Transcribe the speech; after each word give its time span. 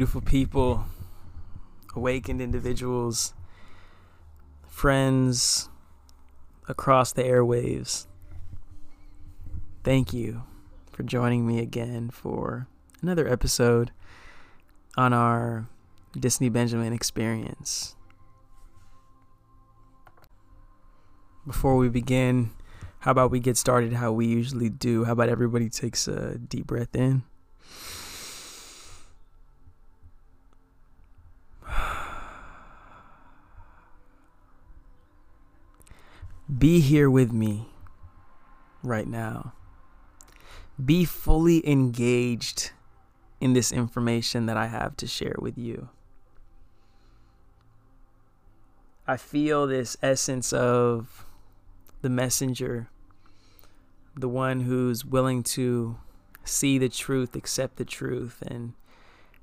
beautiful 0.00 0.22
people, 0.22 0.86
awakened 1.94 2.40
individuals, 2.40 3.34
friends 4.66 5.68
across 6.66 7.12
the 7.12 7.22
airwaves. 7.22 8.06
Thank 9.84 10.14
you 10.14 10.44
for 10.90 11.02
joining 11.02 11.46
me 11.46 11.58
again 11.58 12.08
for 12.08 12.66
another 13.02 13.28
episode 13.28 13.90
on 14.96 15.12
our 15.12 15.68
Disney 16.18 16.48
Benjamin 16.48 16.94
experience. 16.94 17.94
Before 21.46 21.76
we 21.76 21.90
begin, 21.90 22.52
how 23.00 23.10
about 23.10 23.30
we 23.30 23.38
get 23.38 23.58
started 23.58 23.92
how 23.92 24.12
we 24.12 24.24
usually 24.24 24.70
do? 24.70 25.04
How 25.04 25.12
about 25.12 25.28
everybody 25.28 25.68
takes 25.68 26.08
a 26.08 26.38
deep 26.38 26.68
breath 26.68 26.96
in? 26.96 27.22
Be 36.58 36.80
here 36.80 37.08
with 37.08 37.32
me 37.32 37.68
right 38.82 39.06
now. 39.06 39.52
Be 40.82 41.04
fully 41.04 41.66
engaged 41.68 42.72
in 43.40 43.52
this 43.52 43.70
information 43.70 44.46
that 44.46 44.56
I 44.56 44.66
have 44.66 44.96
to 44.96 45.06
share 45.06 45.36
with 45.38 45.56
you. 45.56 45.90
I 49.06 49.16
feel 49.16 49.66
this 49.66 49.96
essence 50.02 50.52
of 50.52 51.24
the 52.02 52.10
messenger, 52.10 52.88
the 54.16 54.28
one 54.28 54.62
who's 54.62 55.04
willing 55.04 55.42
to 55.42 55.98
see 56.44 56.78
the 56.78 56.88
truth, 56.88 57.36
accept 57.36 57.76
the 57.76 57.84
truth, 57.84 58.42
and 58.46 58.72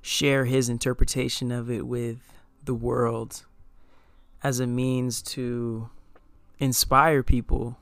share 0.02 0.46
his 0.46 0.68
interpretation 0.68 1.52
of 1.52 1.70
it 1.70 1.88
with 1.88 2.34
the 2.64 2.74
world 2.74 3.46
as 4.44 4.60
a 4.60 4.68
means 4.68 5.22
to 5.22 5.90
inspire 6.60 7.24
people 7.24 7.78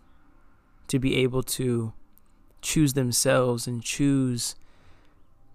to 0.88 1.00
be 1.00 1.16
able 1.18 1.44
to 1.44 1.94
choose 2.62 2.94
themselves 2.94 3.68
and 3.68 3.84
choose 3.84 4.56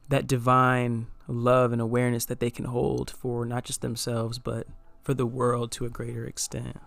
that 0.09 0.27
divine 0.27 1.07
love 1.27 1.73
and 1.73 1.81
awareness 1.81 2.25
that 2.27 2.41
they 2.41 2.51
can 2.51 2.65
hold 2.65 3.11
for 3.11 3.45
not 3.45 3.65
just 3.65 3.81
themselves, 3.81 4.39
but 4.39 4.67
for 5.03 5.15
the 5.15 5.27
world 5.27 5.71
to 5.73 5.85
a 5.85 5.89
greater 5.89 6.25
extent. 6.25 6.81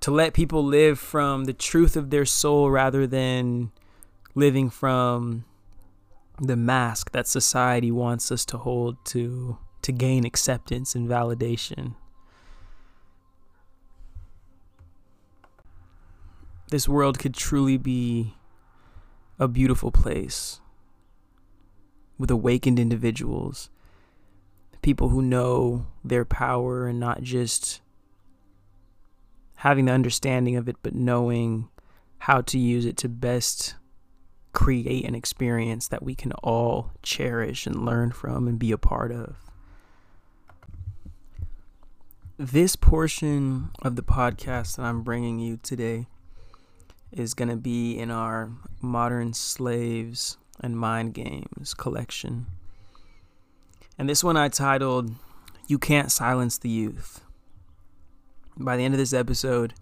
To 0.00 0.10
let 0.10 0.34
people 0.34 0.64
live 0.64 0.98
from 0.98 1.44
the 1.44 1.52
truth 1.52 1.96
of 1.96 2.10
their 2.10 2.24
soul 2.24 2.70
rather 2.70 3.06
than 3.06 3.70
living 4.34 4.70
from 4.70 5.44
the 6.40 6.56
mask 6.56 7.12
that 7.12 7.28
society 7.28 7.90
wants 7.90 8.32
us 8.32 8.44
to 8.46 8.58
hold 8.58 9.04
to 9.06 9.58
to 9.82 9.92
gain 9.92 10.24
acceptance 10.24 10.94
and 10.94 11.08
validation. 11.08 11.94
This 16.72 16.88
world 16.88 17.18
could 17.18 17.34
truly 17.34 17.76
be 17.76 18.34
a 19.38 19.46
beautiful 19.46 19.92
place 19.92 20.58
with 22.16 22.30
awakened 22.30 22.78
individuals, 22.78 23.68
people 24.80 25.10
who 25.10 25.20
know 25.20 25.86
their 26.02 26.24
power 26.24 26.88
and 26.88 26.98
not 26.98 27.22
just 27.22 27.82
having 29.56 29.84
the 29.84 29.92
understanding 29.92 30.56
of 30.56 30.66
it, 30.66 30.76
but 30.82 30.94
knowing 30.94 31.68
how 32.20 32.40
to 32.40 32.58
use 32.58 32.86
it 32.86 32.96
to 32.96 33.08
best 33.08 33.74
create 34.54 35.04
an 35.04 35.14
experience 35.14 35.86
that 35.88 36.02
we 36.02 36.14
can 36.14 36.32
all 36.42 36.92
cherish 37.02 37.66
and 37.66 37.84
learn 37.84 38.10
from 38.10 38.48
and 38.48 38.58
be 38.58 38.72
a 38.72 38.78
part 38.78 39.12
of. 39.12 39.36
This 42.38 42.76
portion 42.76 43.70
of 43.82 43.96
the 43.96 44.02
podcast 44.02 44.76
that 44.76 44.84
I'm 44.84 45.02
bringing 45.02 45.38
you 45.38 45.58
today 45.62 46.06
is 47.12 47.34
going 47.34 47.48
to 47.48 47.56
be 47.56 47.98
in 47.98 48.10
our 48.10 48.50
Modern 48.80 49.34
Slaves 49.34 50.38
and 50.60 50.78
Mind 50.78 51.14
Games 51.14 51.74
collection. 51.74 52.46
And 53.98 54.08
this 54.08 54.24
one 54.24 54.36
I 54.36 54.48
titled 54.48 55.12
You 55.68 55.78
Can't 55.78 56.10
Silence 56.10 56.58
the 56.58 56.70
Youth. 56.70 57.22
By 58.56 58.76
the 58.76 58.84
end 58.84 58.94
of 58.94 58.98
this 58.98 59.12
episode, 59.12 59.74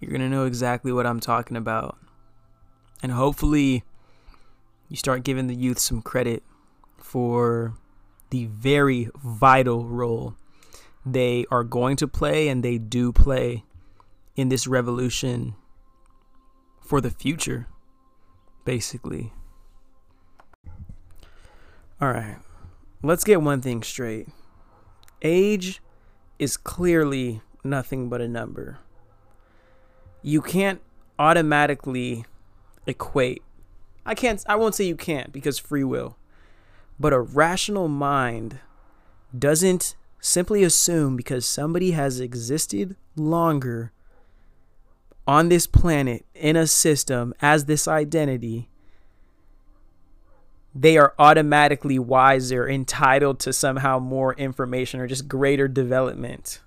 you're 0.00 0.10
going 0.10 0.20
to 0.20 0.28
know 0.28 0.44
exactly 0.44 0.92
what 0.92 1.06
I'm 1.06 1.20
talking 1.20 1.56
about. 1.56 1.98
And 3.02 3.12
hopefully, 3.12 3.84
you 4.88 4.96
start 4.96 5.24
giving 5.24 5.46
the 5.46 5.54
youth 5.54 5.78
some 5.78 6.02
credit 6.02 6.42
for 6.96 7.74
the 8.30 8.46
very 8.46 9.08
vital 9.22 9.84
role 9.86 10.34
they 11.04 11.46
are 11.50 11.64
going 11.64 11.96
to 11.96 12.06
play 12.06 12.48
and 12.48 12.62
they 12.62 12.76
do 12.78 13.12
play 13.12 13.64
in 14.36 14.48
this 14.48 14.66
revolution 14.66 15.54
for 16.88 17.02
the 17.02 17.10
future, 17.10 17.66
basically. 18.64 19.30
All 22.00 22.10
right, 22.10 22.38
let's 23.02 23.24
get 23.24 23.42
one 23.42 23.60
thing 23.60 23.82
straight. 23.82 24.28
Age 25.20 25.82
is 26.38 26.56
clearly 26.56 27.42
nothing 27.62 28.08
but 28.08 28.22
a 28.22 28.28
number. 28.28 28.78
You 30.22 30.40
can't 30.40 30.80
automatically 31.18 32.24
equate. 32.86 33.42
I 34.06 34.14
can't, 34.14 34.42
I 34.48 34.56
won't 34.56 34.74
say 34.74 34.84
you 34.84 34.96
can't 34.96 35.30
because 35.30 35.58
free 35.58 35.84
will, 35.84 36.16
but 36.98 37.12
a 37.12 37.20
rational 37.20 37.88
mind 37.88 38.60
doesn't 39.38 39.94
simply 40.20 40.64
assume 40.64 41.18
because 41.18 41.44
somebody 41.44 41.90
has 41.90 42.18
existed 42.18 42.96
longer 43.14 43.92
on 45.28 45.50
this 45.50 45.66
planet 45.66 46.24
in 46.34 46.56
a 46.56 46.66
system 46.66 47.34
as 47.42 47.66
this 47.66 47.86
identity, 47.86 48.70
they 50.74 50.96
are 50.96 51.14
automatically 51.18 51.98
wiser, 51.98 52.66
entitled 52.66 53.38
to 53.40 53.52
somehow 53.52 53.98
more 53.98 54.32
information 54.34 55.00
or 55.00 55.06
just 55.06 55.28
greater 55.28 55.68
development. 55.68 56.60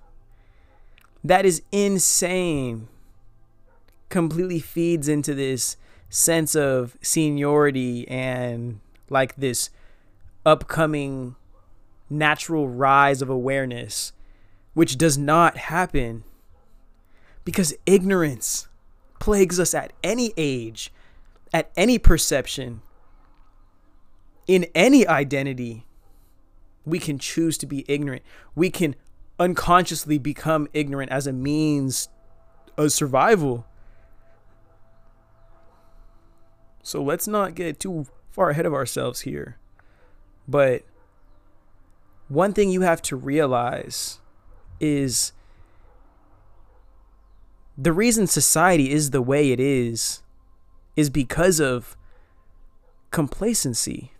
That 1.24 1.44
is 1.44 1.62
insane. 1.72 2.86
Completely 4.08 4.60
feeds 4.60 5.08
into 5.08 5.34
this 5.34 5.76
sense 6.08 6.54
of 6.54 6.96
seniority 7.02 8.06
and 8.06 8.78
like 9.10 9.34
this 9.34 9.70
upcoming 10.46 11.34
natural 12.08 12.68
rise 12.68 13.22
of 13.22 13.28
awareness, 13.28 14.12
which 14.74 14.96
does 14.98 15.18
not 15.18 15.56
happen 15.56 16.22
because 17.44 17.74
ignorance 17.86 18.68
plagues 19.18 19.58
us 19.60 19.74
at 19.74 19.92
any 20.02 20.32
age, 20.36 20.92
at 21.52 21.70
any 21.76 21.98
perception, 21.98 22.82
in 24.46 24.66
any 24.74 25.06
identity. 25.06 25.86
We 26.84 26.98
can 26.98 27.18
choose 27.18 27.56
to 27.58 27.66
be 27.66 27.84
ignorant. 27.86 28.22
We 28.54 28.70
can 28.70 28.96
unconsciously 29.38 30.18
become 30.18 30.68
ignorant 30.72 31.10
as 31.12 31.26
a 31.26 31.32
means 31.32 32.08
of 32.76 32.92
survival. 32.92 33.66
So 36.82 37.02
let's 37.02 37.28
not 37.28 37.54
get 37.54 37.78
too 37.78 38.06
far 38.30 38.50
ahead 38.50 38.66
of 38.66 38.74
ourselves 38.74 39.20
here. 39.20 39.58
But 40.48 40.82
one 42.28 42.52
thing 42.52 42.70
you 42.70 42.80
have 42.80 43.02
to 43.02 43.16
realize 43.16 44.18
is 44.80 45.32
the 47.82 47.92
reason 47.92 48.28
society 48.28 48.92
is 48.92 49.10
the 49.10 49.20
way 49.20 49.50
it 49.50 49.58
is 49.58 50.22
is 50.94 51.10
because 51.10 51.58
of 51.58 51.96
complacency. 53.10 54.12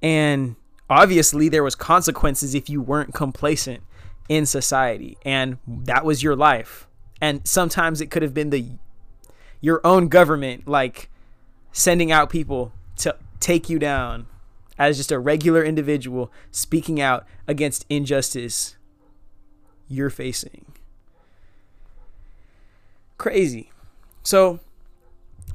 And 0.00 0.54
obviously 0.88 1.48
there 1.48 1.64
was 1.64 1.74
consequences 1.74 2.54
if 2.54 2.70
you 2.70 2.80
weren't 2.80 3.12
complacent 3.12 3.82
in 4.28 4.46
society 4.46 5.18
and 5.24 5.58
that 5.66 6.04
was 6.04 6.22
your 6.22 6.36
life. 6.36 6.86
And 7.20 7.46
sometimes 7.46 8.00
it 8.00 8.10
could 8.10 8.22
have 8.22 8.34
been 8.34 8.50
the 8.50 8.66
your 9.60 9.80
own 9.84 10.06
government 10.06 10.68
like 10.68 11.10
sending 11.72 12.12
out 12.12 12.30
people 12.30 12.72
to 12.98 13.16
take 13.40 13.68
you 13.68 13.80
down 13.80 14.26
as 14.78 14.96
just 14.96 15.10
a 15.10 15.18
regular 15.18 15.64
individual 15.64 16.30
speaking 16.52 17.00
out 17.00 17.26
against 17.48 17.84
injustice 17.88 18.76
you're 19.88 20.10
facing 20.10 20.72
crazy. 23.22 23.70
So, 24.24 24.58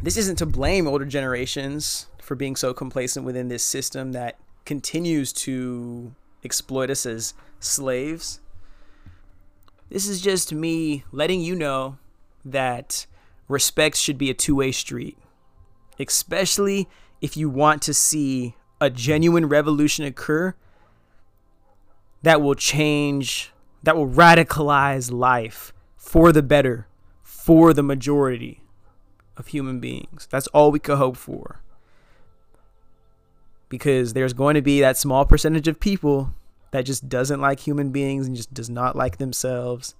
this 0.02 0.16
isn't 0.16 0.38
to 0.38 0.46
blame 0.46 0.88
older 0.88 1.04
generations 1.04 2.08
for 2.22 2.34
being 2.34 2.56
so 2.56 2.74
complacent 2.74 3.26
within 3.26 3.50
this 3.50 3.62
system 3.62 4.14
that 4.14 4.38
continues 4.66 5.34
to 5.34 6.16
exploit 6.46 6.90
us 6.90 7.06
as 7.06 7.34
slaves. 7.60 8.40
This 9.90 10.08
is 10.08 10.22
just 10.22 10.54
me 10.54 11.04
letting 11.12 11.42
you 11.42 11.56
know 11.56 11.98
that 12.46 13.06
respect 13.50 13.98
should 13.98 14.18
be 14.18 14.30
a 14.30 14.34
two 14.34 14.56
way 14.56 14.72
street, 14.72 15.18
especially 16.00 16.88
if 17.20 17.36
you 17.36 17.50
want 17.50 17.82
to 17.82 17.94
see 17.94 18.56
a 18.80 18.90
genuine 18.90 19.48
revolution 19.48 20.06
occur 20.06 20.56
that 22.22 22.42
will 22.42 22.56
change, 22.56 23.52
that 23.84 23.98
will 23.98 24.08
radicalize 24.08 25.12
life 25.12 25.74
for 25.98 26.32
the 26.32 26.44
better, 26.44 26.88
for 27.48 27.72
the 27.72 27.82
majority 27.82 28.60
of 29.38 29.48
human 29.48 29.80
beings. 29.80 30.28
That's 30.30 30.48
all 30.48 30.70
we 30.70 30.80
could 30.80 30.98
hope 30.98 31.16
for. 31.16 31.62
Because 33.70 34.12
there's 34.12 34.34
going 34.34 34.56
to 34.56 34.62
be 34.62 34.82
that 34.82 34.98
small 34.98 35.24
percentage 35.24 35.70
of 35.70 35.80
people 35.80 36.34
that 36.72 36.82
just 36.82 37.08
doesn't 37.08 37.40
like 37.40 37.62
human 37.62 37.92
beings 37.92 38.28
and 38.28 38.36
just 38.36 38.54
does 38.54 38.70
not 38.70 38.98
like 38.98 39.16
themselves 39.16 39.96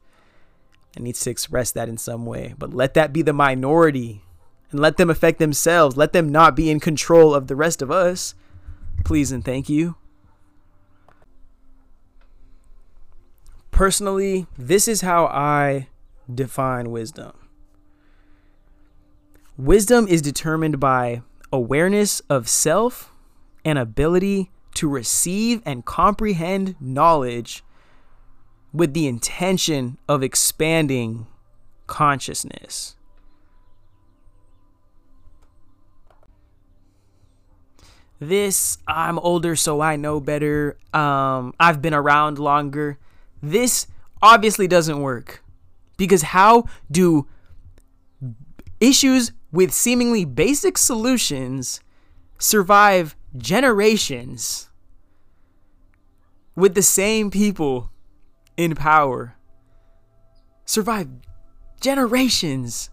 and 0.94 1.06
needs 1.06 1.22
to 1.22 1.30
express 1.30 1.72
that 1.72 1.88
in 1.88 1.98
some 1.98 2.26
way. 2.26 2.54
But 2.58 2.74
let 2.74 2.96
that 2.96 3.14
be 3.14 3.22
the 3.22 3.32
minority 3.32 4.24
and 4.70 4.82
let 4.82 4.98
them 4.98 5.10
affect 5.10 5.40
themselves. 5.40 5.96
Let 5.96 6.12
them 6.12 6.28
not 6.28 6.54
be 6.54 6.70
in 6.70 6.82
control 6.82 7.34
of 7.34 7.48
the 7.48 7.56
rest 7.56 7.82
of 7.82 7.90
us. 7.90 8.36
Please 9.06 9.32
and 9.32 9.46
thank 9.46 9.70
you. 9.70 9.96
Personally, 13.72 14.48
this 14.58 14.90
is 14.90 15.00
how 15.00 15.28
I 15.28 15.88
define 16.34 16.92
wisdom. 16.92 17.34
Wisdom 19.58 20.08
is 20.08 20.22
determined 20.22 20.80
by 20.80 21.22
awareness 21.52 22.20
of 22.30 22.48
self 22.48 23.12
and 23.66 23.80
ability 23.80 24.52
to 24.76 24.88
receive 24.88 25.62
and 25.66 25.84
comprehend 25.86 26.76
knowledge 26.80 27.64
with 28.72 28.94
the 28.94 29.08
intention 29.08 29.98
of 30.08 30.22
expanding 30.22 31.26
consciousness. 31.88 32.96
This, 38.20 38.78
I'm 38.88 39.20
older, 39.20 39.56
so 39.56 39.82
I 39.82 39.96
know 39.96 40.20
better. 40.20 40.78
Um, 40.94 41.54
I've 41.60 41.82
been 41.82 41.94
around 41.94 42.40
longer. 42.40 42.98
This 43.42 43.88
obviously 44.22 44.68
doesn't 44.68 45.02
work. 45.02 45.44
Because 45.98 46.22
how 46.22 46.66
do 46.90 47.28
issues 48.80 49.32
with 49.52 49.74
seemingly 49.74 50.26
basic 50.26 50.78
solutions 50.78 51.82
survive 52.38 53.16
generations 53.36 54.70
with 56.56 56.76
the 56.76 56.82
same 56.82 57.32
people 57.32 57.92
in 58.56 58.76
power? 58.76 59.36
Survive 60.66 61.08
generations 61.82 62.90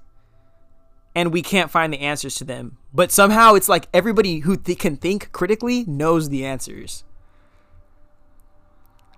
and 1.14 1.32
we 1.32 1.42
can't 1.42 1.70
find 1.70 1.92
the 1.92 2.00
answers 2.00 2.34
to 2.36 2.44
them. 2.44 2.76
But 2.92 3.12
somehow 3.12 3.54
it's 3.54 3.68
like 3.68 3.88
everybody 3.94 4.40
who 4.40 4.56
th- 4.56 4.78
can 4.78 4.96
think 4.96 5.30
critically 5.32 5.84
knows 5.84 6.28
the 6.28 6.44
answers. 6.44 7.04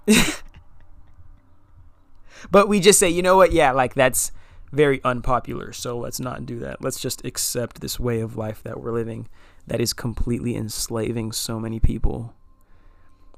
but 2.51 2.69
we 2.69 2.81
just 2.81 2.99
say, 2.99 3.09
you 3.09 3.23
know 3.23 3.37
what? 3.37 3.53
Yeah, 3.53 3.73
like 3.73 3.95
that's 3.95 4.33
very 4.73 5.01
unpopular. 5.05 5.73
So 5.73 5.99
let's 5.99 6.21
not 6.21 6.47
do 6.47 6.59
that. 6.61 6.83
Let's 6.83 7.01
just 7.01 7.25
accept 7.25 7.81
this 7.81 7.99
way 7.99 8.21
of 8.21 8.37
life 8.37 8.63
that 8.63 8.81
we're 8.81 8.93
living 8.93 9.29
that 9.67 9.81
is 9.81 9.93
completely 9.93 10.55
enslaving 10.57 11.33
so 11.33 11.59
many 11.59 11.81
people. 11.81 12.35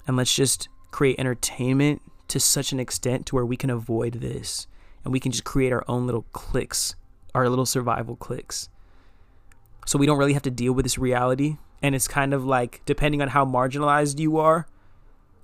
And 0.07 0.17
let's 0.17 0.35
just 0.35 0.69
create 0.91 1.19
entertainment 1.19 2.03
to 2.29 2.41
such 2.41 2.73
an 2.73 2.81
extent 2.81 3.27
to 3.27 3.35
where 3.35 3.47
we 3.47 3.57
can 3.57 3.71
avoid 3.71 4.15
this 4.15 4.67
and 5.05 5.13
we 5.13 5.21
can 5.21 5.33
just 5.33 5.45
create 5.45 5.73
our 5.73 5.85
own 5.89 6.07
little 6.07 6.27
cliques, 6.33 6.95
our 7.35 7.49
little 7.49 7.67
survival 7.67 8.17
cliques. 8.17 8.69
So 9.87 9.99
we 9.99 10.07
don't 10.07 10.19
really 10.19 10.35
have 10.35 10.43
to 10.43 10.51
deal 10.51 10.73
with 10.73 10.85
this 10.85 10.99
reality. 10.99 11.57
And 11.81 11.95
it's 11.95 12.09
kind 12.09 12.35
of 12.35 12.45
like, 12.45 12.83
depending 12.85 13.23
on 13.23 13.29
how 13.29 13.47
marginalized 13.47 14.19
you 14.19 14.37
are, 14.37 14.67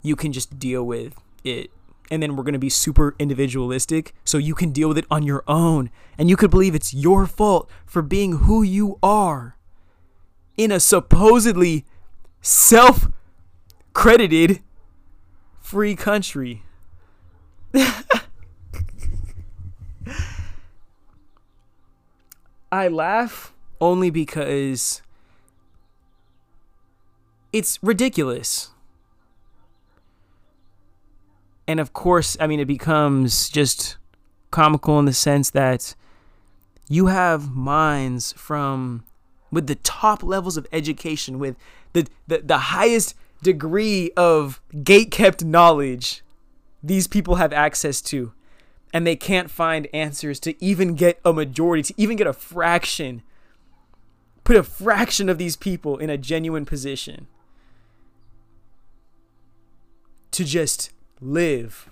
you 0.02 0.16
can 0.16 0.32
just 0.32 0.58
deal 0.58 0.84
with 0.84 1.14
it 1.44 1.70
and 2.10 2.22
then 2.22 2.36
we're 2.36 2.44
going 2.44 2.52
to 2.52 2.58
be 2.58 2.68
super 2.68 3.14
individualistic 3.18 4.14
so 4.24 4.38
you 4.38 4.54
can 4.54 4.72
deal 4.72 4.88
with 4.88 4.98
it 4.98 5.06
on 5.10 5.22
your 5.22 5.42
own 5.46 5.90
and 6.18 6.28
you 6.28 6.36
could 6.36 6.50
believe 6.50 6.74
it's 6.74 6.92
your 6.94 7.26
fault 7.26 7.70
for 7.86 8.02
being 8.02 8.38
who 8.38 8.62
you 8.62 8.98
are 9.02 9.56
in 10.56 10.70
a 10.70 10.80
supposedly 10.80 11.84
self 12.40 13.08
credited 13.92 14.60
free 15.60 15.96
country. 15.96 16.62
I 22.70 22.88
laugh 22.88 23.54
only 23.80 24.10
because 24.10 25.00
it's 27.52 27.78
ridiculous 27.82 28.73
and 31.66 31.80
of 31.80 31.92
course, 31.92 32.36
I 32.40 32.46
mean, 32.46 32.60
it 32.60 32.66
becomes 32.66 33.48
just 33.48 33.96
comical 34.50 34.98
in 34.98 35.04
the 35.04 35.12
sense 35.12 35.50
that 35.50 35.94
you 36.88 37.06
have 37.06 37.54
minds 37.54 38.32
from 38.34 39.04
with 39.50 39.66
the 39.66 39.76
top 39.76 40.22
levels 40.22 40.56
of 40.56 40.66
education, 40.72 41.38
with 41.38 41.56
the, 41.92 42.06
the, 42.26 42.38
the 42.38 42.58
highest 42.58 43.14
degree 43.42 44.10
of 44.16 44.60
gate 44.82 45.10
kept 45.10 45.44
knowledge 45.44 46.22
these 46.82 47.06
people 47.06 47.36
have 47.36 47.52
access 47.52 48.02
to. 48.02 48.32
And 48.92 49.06
they 49.06 49.16
can't 49.16 49.50
find 49.50 49.88
answers 49.92 50.38
to 50.40 50.62
even 50.62 50.94
get 50.94 51.18
a 51.24 51.32
majority, 51.32 51.82
to 51.82 51.94
even 51.96 52.16
get 52.16 52.26
a 52.26 52.32
fraction, 52.32 53.22
put 54.44 54.56
a 54.56 54.62
fraction 54.62 55.28
of 55.28 55.38
these 55.38 55.56
people 55.56 55.98
in 55.98 56.10
a 56.10 56.18
genuine 56.18 56.64
position 56.64 57.26
to 60.30 60.44
just 60.44 60.90
live 61.20 61.88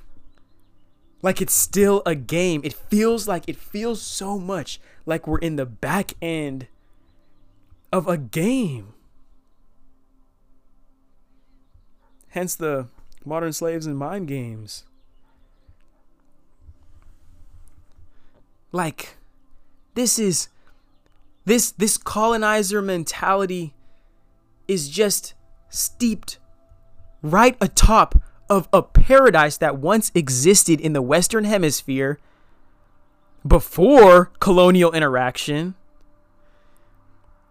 like 1.22 1.40
it's 1.40 1.54
still 1.54 2.02
a 2.04 2.16
game. 2.16 2.60
It 2.64 2.72
feels 2.72 3.28
like 3.28 3.44
it 3.48 3.56
feels 3.56 4.02
so 4.02 4.38
much 4.38 4.80
like 5.06 5.26
we're 5.26 5.38
in 5.38 5.54
the 5.56 5.64
back 5.64 6.14
end 6.20 6.66
of 7.92 8.08
a 8.08 8.18
game. 8.18 8.94
Hence 12.28 12.56
the 12.56 12.88
modern 13.24 13.52
slaves 13.52 13.86
and 13.86 13.96
mind 13.96 14.26
games. 14.26 14.84
Like 18.72 19.16
this 19.94 20.18
is 20.18 20.48
this 21.44 21.70
this 21.70 21.96
colonizer 21.96 22.82
mentality 22.82 23.74
is 24.66 24.88
just 24.88 25.34
steeped 25.68 26.38
right 27.22 27.56
atop 27.60 28.20
of 28.52 28.68
a 28.70 28.82
paradise 28.82 29.56
that 29.56 29.78
once 29.78 30.12
existed 30.14 30.78
in 30.78 30.92
the 30.92 31.00
Western 31.00 31.44
Hemisphere 31.44 32.18
before 33.46 34.30
colonial 34.40 34.92
interaction. 34.92 35.74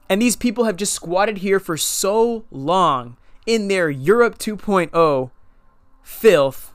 And 0.08 0.22
these 0.22 0.36
people 0.36 0.66
have 0.66 0.76
just 0.76 0.94
squatted 0.94 1.40
here 1.40 1.60
for 1.60 1.76
so 1.76 2.46
long 2.52 3.18
in 3.48 3.68
their 3.68 3.90
Europe 3.90 4.38
2.0 4.38 5.32
filth 6.04 6.74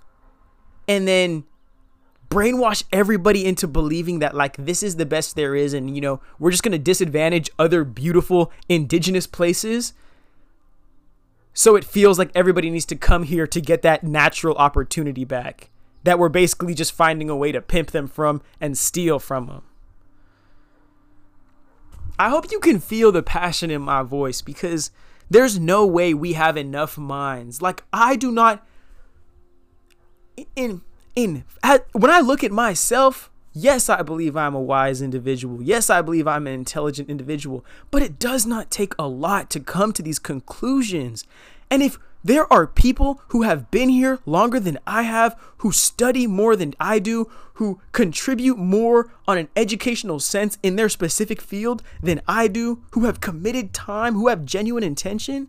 and 0.88 1.06
then 1.06 1.44
brainwash 2.28 2.82
everybody 2.92 3.46
into 3.46 3.68
believing 3.68 4.18
that 4.18 4.34
like 4.34 4.56
this 4.56 4.82
is 4.82 4.96
the 4.96 5.06
best 5.06 5.36
there 5.36 5.54
is 5.54 5.72
and 5.72 5.94
you 5.94 6.00
know 6.00 6.20
we're 6.40 6.50
just 6.50 6.64
going 6.64 6.72
to 6.72 6.78
disadvantage 6.78 7.48
other 7.58 7.84
beautiful 7.84 8.50
indigenous 8.68 9.28
places 9.28 9.92
so 11.56 11.74
it 11.74 11.84
feels 11.84 12.18
like 12.18 12.30
everybody 12.34 12.68
needs 12.68 12.84
to 12.84 12.94
come 12.94 13.22
here 13.22 13.46
to 13.46 13.62
get 13.62 13.80
that 13.80 14.04
natural 14.04 14.54
opportunity 14.56 15.24
back 15.24 15.70
that 16.02 16.18
we're 16.18 16.28
basically 16.28 16.74
just 16.74 16.92
finding 16.92 17.30
a 17.30 17.36
way 17.36 17.50
to 17.50 17.62
pimp 17.62 17.92
them 17.92 18.06
from 18.06 18.42
and 18.60 18.76
steal 18.76 19.18
from 19.18 19.46
them. 19.46 19.62
I 22.18 22.28
hope 22.28 22.52
you 22.52 22.60
can 22.60 22.78
feel 22.78 23.10
the 23.10 23.22
passion 23.22 23.70
in 23.70 23.80
my 23.80 24.02
voice 24.02 24.42
because 24.42 24.90
there's 25.30 25.58
no 25.58 25.86
way 25.86 26.12
we 26.12 26.34
have 26.34 26.58
enough 26.58 26.98
minds. 26.98 27.62
Like 27.62 27.84
I 27.90 28.16
do 28.16 28.30
not 28.30 28.62
in 30.54 30.82
in 31.14 31.44
when 31.92 32.10
I 32.10 32.20
look 32.20 32.44
at 32.44 32.52
myself, 32.52 33.30
Yes, 33.58 33.88
I 33.88 34.02
believe 34.02 34.36
I'm 34.36 34.54
a 34.54 34.60
wise 34.60 35.00
individual. 35.00 35.62
Yes, 35.62 35.88
I 35.88 36.02
believe 36.02 36.28
I'm 36.28 36.46
an 36.46 36.52
intelligent 36.52 37.08
individual. 37.08 37.64
But 37.90 38.02
it 38.02 38.18
does 38.18 38.44
not 38.44 38.70
take 38.70 38.92
a 38.98 39.08
lot 39.08 39.48
to 39.48 39.60
come 39.60 39.94
to 39.94 40.02
these 40.02 40.18
conclusions. 40.18 41.24
And 41.70 41.82
if 41.82 41.98
there 42.22 42.52
are 42.52 42.66
people 42.66 43.22
who 43.28 43.44
have 43.44 43.70
been 43.70 43.88
here 43.88 44.18
longer 44.26 44.60
than 44.60 44.78
I 44.86 45.04
have, 45.04 45.40
who 45.58 45.72
study 45.72 46.26
more 46.26 46.54
than 46.54 46.74
I 46.78 46.98
do, 46.98 47.30
who 47.54 47.80
contribute 47.92 48.58
more 48.58 49.10
on 49.26 49.38
an 49.38 49.48
educational 49.56 50.20
sense 50.20 50.58
in 50.62 50.76
their 50.76 50.90
specific 50.90 51.40
field 51.40 51.82
than 52.02 52.20
I 52.28 52.48
do, 52.48 52.82
who 52.90 53.06
have 53.06 53.22
committed 53.22 53.72
time, 53.72 54.12
who 54.12 54.28
have 54.28 54.44
genuine 54.44 54.84
intention, 54.84 55.48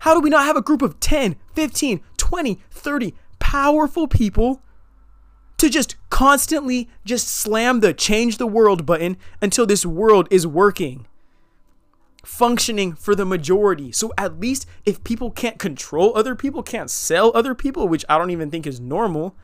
how 0.00 0.14
do 0.14 0.18
we 0.18 0.28
not 0.28 0.44
have 0.44 0.56
a 0.56 0.60
group 0.60 0.82
of 0.82 0.98
10, 0.98 1.36
15, 1.54 2.00
20, 2.16 2.60
30 2.72 3.14
powerful 3.38 4.08
people 4.08 4.60
to 5.60 5.68
just 5.68 5.96
constantly 6.08 6.88
just 7.04 7.28
slam 7.28 7.80
the 7.80 7.92
change 7.94 8.38
the 8.38 8.46
world 8.46 8.86
button 8.86 9.16
until 9.42 9.66
this 9.66 9.84
world 9.86 10.26
is 10.30 10.46
working. 10.46 11.06
functioning 12.24 12.94
for 12.94 13.14
the 13.14 13.24
majority. 13.24 13.92
So 13.92 14.12
at 14.16 14.40
least 14.40 14.66
if 14.84 15.02
people 15.04 15.30
can't 15.30 15.58
control 15.58 16.16
other 16.16 16.34
people, 16.34 16.62
can't 16.62 16.90
sell 16.90 17.32
other 17.34 17.54
people, 17.54 17.88
which 17.88 18.04
I 18.08 18.18
don't 18.18 18.30
even 18.30 18.50
think 18.50 18.66
is 18.66 18.80
normal, 18.80 19.34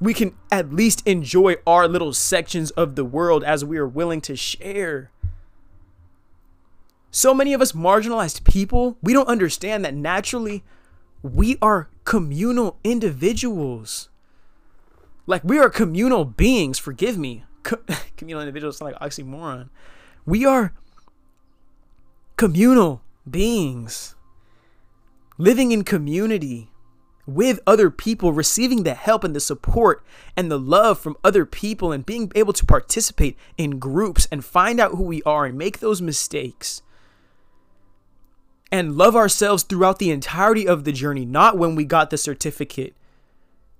we 0.00 0.14
can 0.14 0.34
at 0.52 0.72
least 0.72 1.06
enjoy 1.06 1.56
our 1.66 1.88
little 1.88 2.12
sections 2.12 2.70
of 2.72 2.96
the 2.96 3.04
world 3.04 3.42
as 3.42 3.64
we 3.64 3.78
are 3.78 3.86
willing 3.86 4.20
to 4.22 4.36
share. 4.36 5.10
So 7.10 7.32
many 7.32 7.54
of 7.54 7.62
us 7.62 7.72
marginalized 7.72 8.44
people, 8.44 8.98
we 9.02 9.12
don't 9.12 9.28
understand 9.28 9.84
that 9.84 9.94
naturally 9.94 10.62
we 11.22 11.56
are 11.62 11.88
communal 12.04 12.78
individuals. 12.84 14.10
Like 15.26 15.42
we 15.44 15.58
are 15.58 15.68
communal 15.68 16.24
beings, 16.24 16.78
forgive 16.78 17.18
me. 17.18 17.44
Co- 17.62 17.82
communal 18.16 18.42
individuals 18.42 18.78
sound 18.78 18.92
like 18.92 19.00
oxymoron. 19.00 19.68
We 20.24 20.44
are 20.44 20.72
communal 22.36 23.02
beings 23.28 24.14
living 25.38 25.72
in 25.72 25.84
community 25.84 26.70
with 27.26 27.58
other 27.66 27.90
people, 27.90 28.32
receiving 28.32 28.84
the 28.84 28.94
help 28.94 29.24
and 29.24 29.34
the 29.34 29.40
support 29.40 30.04
and 30.36 30.50
the 30.50 30.58
love 30.58 30.98
from 30.98 31.16
other 31.24 31.44
people, 31.44 31.90
and 31.90 32.06
being 32.06 32.30
able 32.36 32.52
to 32.52 32.64
participate 32.64 33.36
in 33.58 33.80
groups 33.80 34.28
and 34.30 34.44
find 34.44 34.78
out 34.78 34.92
who 34.92 35.02
we 35.02 35.22
are 35.24 35.44
and 35.44 35.58
make 35.58 35.80
those 35.80 36.00
mistakes 36.00 36.82
and 38.70 38.96
love 38.96 39.16
ourselves 39.16 39.62
throughout 39.62 39.98
the 39.98 40.10
entirety 40.10 40.66
of 40.66 40.84
the 40.84 40.92
journey, 40.92 41.24
not 41.24 41.58
when 41.58 41.74
we 41.74 41.84
got 41.84 42.10
the 42.10 42.18
certificate. 42.18 42.94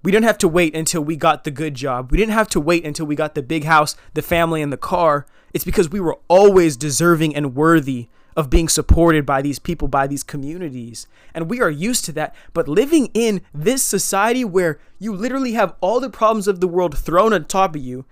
We 0.07 0.13
didn't 0.13 0.27
have 0.27 0.39
to 0.39 0.47
wait 0.47 0.77
until 0.77 1.03
we 1.03 1.17
got 1.17 1.43
the 1.43 1.51
good 1.51 1.75
job. 1.75 2.13
We 2.13 2.19
didn't 2.19 2.35
have 2.35 2.47
to 2.51 2.61
wait 2.61 2.87
until 2.87 3.07
we 3.07 3.17
got 3.17 3.35
the 3.35 3.43
big 3.43 3.65
house, 3.65 3.97
the 4.15 4.23
family, 4.23 4.63
and 4.63 4.73
the 4.73 4.77
car. 4.77 5.27
It's 5.53 5.65
because 5.65 5.91
we 5.91 5.99
were 5.99 6.17
always 6.29 6.77
deserving 6.77 7.35
and 7.35 7.57
worthy 7.57 8.07
of 8.37 8.49
being 8.49 8.69
supported 8.69 9.27
by 9.27 9.43
these 9.43 9.59
people, 9.59 9.89
by 9.89 10.07
these 10.07 10.23
communities. 10.23 11.09
And 11.35 11.51
we 11.51 11.61
are 11.61 11.69
used 11.69 12.05
to 12.05 12.13
that. 12.13 12.37
But 12.53 12.69
living 12.69 13.11
in 13.15 13.41
this 13.53 13.83
society 13.83 14.45
where 14.45 14.79
you 15.01 15.13
literally 15.13 15.55
have 15.55 15.75
all 15.81 15.99
the 15.99 16.09
problems 16.09 16.47
of 16.47 16.61
the 16.61 16.69
world 16.69 16.97
thrown 16.97 17.33
on 17.33 17.45
top 17.45 17.75
of 17.75 17.83
you, 17.83 18.05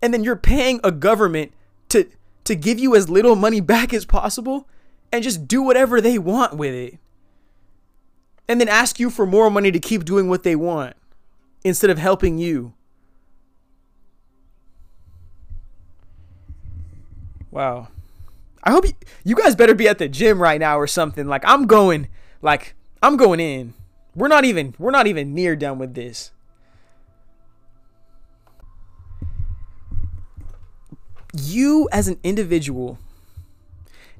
and 0.00 0.14
then 0.14 0.22
you're 0.22 0.36
paying 0.36 0.78
a 0.84 0.92
government 0.92 1.52
to 1.88 2.08
to 2.44 2.54
give 2.54 2.78
you 2.78 2.94
as 2.94 3.10
little 3.10 3.34
money 3.34 3.60
back 3.60 3.92
as 3.92 4.04
possible 4.04 4.68
and 5.10 5.24
just 5.24 5.48
do 5.48 5.60
whatever 5.60 6.00
they 6.00 6.20
want 6.20 6.56
with 6.56 6.72
it. 6.72 7.00
And 8.46 8.60
then 8.60 8.68
ask 8.68 9.00
you 9.00 9.10
for 9.10 9.26
more 9.26 9.50
money 9.50 9.72
to 9.72 9.80
keep 9.80 10.04
doing 10.04 10.28
what 10.28 10.44
they 10.44 10.54
want 10.54 10.94
instead 11.64 11.90
of 11.90 11.98
helping 11.98 12.38
you. 12.38 12.74
Wow. 17.50 17.88
I 18.64 18.70
hope 18.70 18.86
you, 18.86 18.92
you 19.24 19.34
guys 19.34 19.54
better 19.54 19.74
be 19.74 19.88
at 19.88 19.98
the 19.98 20.08
gym 20.08 20.40
right 20.40 20.60
now 20.60 20.78
or 20.78 20.86
something. 20.86 21.26
Like 21.26 21.42
I'm 21.44 21.66
going 21.66 22.08
like 22.40 22.74
I'm 23.02 23.16
going 23.16 23.40
in. 23.40 23.74
We're 24.14 24.28
not 24.28 24.44
even 24.44 24.74
we're 24.78 24.90
not 24.90 25.06
even 25.06 25.34
near 25.34 25.56
done 25.56 25.78
with 25.78 25.94
this. 25.94 26.32
You 31.34 31.88
as 31.92 32.08
an 32.08 32.18
individual 32.22 32.98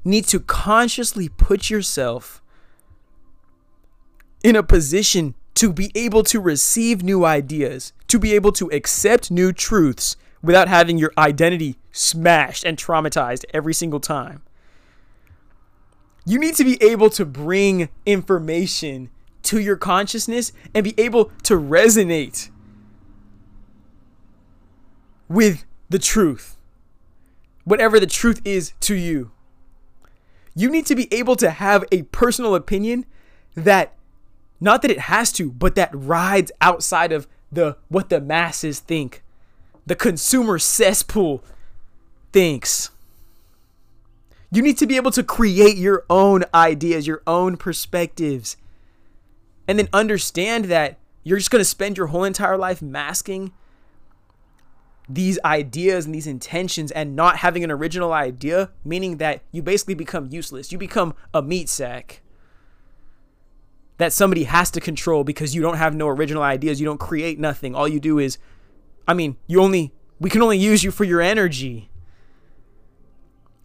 need 0.04 0.26
to 0.26 0.40
consciously 0.40 1.28
put 1.28 1.70
yourself 1.70 2.42
in 4.42 4.56
a 4.56 4.62
position 4.62 5.34
to 5.54 5.72
be 5.72 5.90
able 5.94 6.22
to 6.24 6.40
receive 6.40 7.02
new 7.02 7.24
ideas, 7.24 7.92
to 8.08 8.18
be 8.18 8.34
able 8.34 8.52
to 8.52 8.68
accept 8.70 9.30
new 9.30 9.52
truths 9.52 10.16
without 10.42 10.68
having 10.68 10.98
your 10.98 11.12
identity 11.16 11.78
smashed 11.92 12.64
and 12.64 12.76
traumatized 12.76 13.44
every 13.52 13.74
single 13.74 14.00
time. 14.00 14.42
You 16.24 16.38
need 16.38 16.54
to 16.56 16.64
be 16.64 16.82
able 16.82 17.10
to 17.10 17.24
bring 17.24 17.88
information 18.06 19.10
to 19.44 19.60
your 19.60 19.76
consciousness 19.76 20.52
and 20.74 20.84
be 20.84 20.94
able 20.96 21.26
to 21.42 21.54
resonate 21.54 22.50
with 25.28 25.64
the 25.88 25.98
truth, 25.98 26.56
whatever 27.64 27.98
the 27.98 28.06
truth 28.06 28.40
is 28.44 28.72
to 28.80 28.94
you. 28.94 29.32
You 30.54 30.70
need 30.70 30.86
to 30.86 30.94
be 30.94 31.12
able 31.12 31.36
to 31.36 31.50
have 31.50 31.84
a 31.90 32.02
personal 32.02 32.54
opinion 32.54 33.06
that 33.54 33.94
not 34.62 34.80
that 34.82 34.92
it 34.92 35.00
has 35.00 35.32
to, 35.32 35.50
but 35.50 35.74
that 35.74 35.90
rides 35.92 36.52
outside 36.60 37.12
of 37.12 37.26
the 37.50 37.76
what 37.88 38.10
the 38.10 38.20
masses 38.20 38.78
think. 38.78 39.24
The 39.84 39.96
consumer 39.96 40.58
cesspool 40.60 41.42
thinks. 42.32 42.90
You 44.52 44.62
need 44.62 44.78
to 44.78 44.86
be 44.86 44.96
able 44.96 45.10
to 45.12 45.24
create 45.24 45.76
your 45.76 46.04
own 46.08 46.44
ideas, 46.54 47.08
your 47.08 47.22
own 47.26 47.56
perspectives. 47.56 48.56
And 49.66 49.78
then 49.78 49.88
understand 49.92 50.66
that 50.66 50.98
you're 51.24 51.38
just 51.38 51.50
going 51.50 51.60
to 51.60 51.64
spend 51.64 51.96
your 51.96 52.08
whole 52.08 52.24
entire 52.24 52.56
life 52.56 52.80
masking 52.80 53.52
these 55.08 55.40
ideas 55.44 56.06
and 56.06 56.14
these 56.14 56.26
intentions 56.28 56.92
and 56.92 57.16
not 57.16 57.38
having 57.38 57.64
an 57.64 57.70
original 57.72 58.12
idea, 58.12 58.70
meaning 58.84 59.16
that 59.16 59.42
you 59.50 59.60
basically 59.60 59.94
become 59.94 60.28
useless. 60.30 60.70
You 60.70 60.78
become 60.78 61.14
a 61.34 61.42
meat 61.42 61.68
sack 61.68 62.22
that 64.02 64.12
somebody 64.12 64.42
has 64.42 64.68
to 64.72 64.80
control 64.80 65.22
because 65.22 65.54
you 65.54 65.62
don't 65.62 65.76
have 65.76 65.94
no 65.94 66.08
original 66.08 66.42
ideas. 66.42 66.80
You 66.80 66.86
don't 66.86 66.98
create 66.98 67.38
nothing. 67.38 67.76
All 67.76 67.86
you 67.86 68.00
do 68.00 68.18
is, 68.18 68.36
I 69.06 69.14
mean, 69.14 69.36
you 69.46 69.62
only, 69.62 69.92
we 70.18 70.28
can 70.28 70.42
only 70.42 70.58
use 70.58 70.82
you 70.82 70.90
for 70.90 71.04
your 71.04 71.20
energy. 71.20 71.88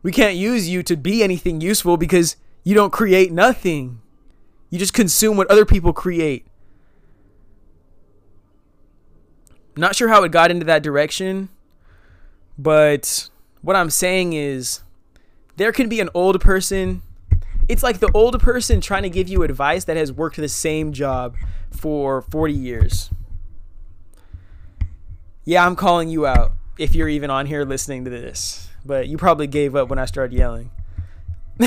We 0.03 0.11
can't 0.11 0.35
use 0.35 0.69
you 0.69 0.83
to 0.83 0.95
be 0.95 1.23
anything 1.23 1.59
useful 1.59 1.97
because 1.97 2.35
you 2.63 2.75
don't 2.75 2.91
create 2.93 3.31
nothing. 3.31 3.99
You 4.69 4.77
just 4.77 4.93
consume 4.93 5.37
what 5.37 5.49
other 5.49 5.65
people 5.65 5.91
create. 5.91 6.45
Not 9.75 9.95
sure 9.95 10.09
how 10.09 10.23
it 10.23 10.31
got 10.31 10.51
into 10.51 10.67
that 10.67 10.83
direction, 10.83 11.49
but 12.59 13.31
what 13.63 13.75
I'm 13.75 13.89
saying 13.89 14.33
is 14.33 14.81
there 15.55 15.71
can 15.71 15.89
be 15.89 15.99
an 15.99 16.09
old 16.13 16.39
person. 16.41 17.01
It's 17.67 17.83
like 17.83 17.99
the 17.99 18.11
old 18.13 18.39
person 18.39 18.79
trying 18.81 19.03
to 19.03 19.09
give 19.09 19.27
you 19.27 19.43
advice 19.43 19.83
that 19.85 19.97
has 19.97 20.11
worked 20.11 20.37
the 20.37 20.47
same 20.47 20.93
job 20.93 21.35
for 21.71 22.21
40 22.21 22.53
years. 22.53 23.09
Yeah, 25.43 25.65
I'm 25.65 25.75
calling 25.75 26.09
you 26.09 26.25
out 26.25 26.53
if 26.77 26.95
you're 26.95 27.09
even 27.09 27.29
on 27.29 27.45
here 27.45 27.65
listening 27.65 28.03
to 28.05 28.09
this, 28.09 28.69
but 28.85 29.07
you 29.07 29.17
probably 29.17 29.47
gave 29.47 29.75
up 29.75 29.89
when 29.89 29.99
I 29.99 30.05
started 30.05 30.37
yelling. 30.37 30.71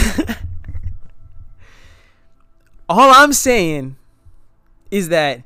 All 2.89 3.11
I'm 3.11 3.33
saying 3.33 3.97
is 4.91 5.09
that 5.09 5.43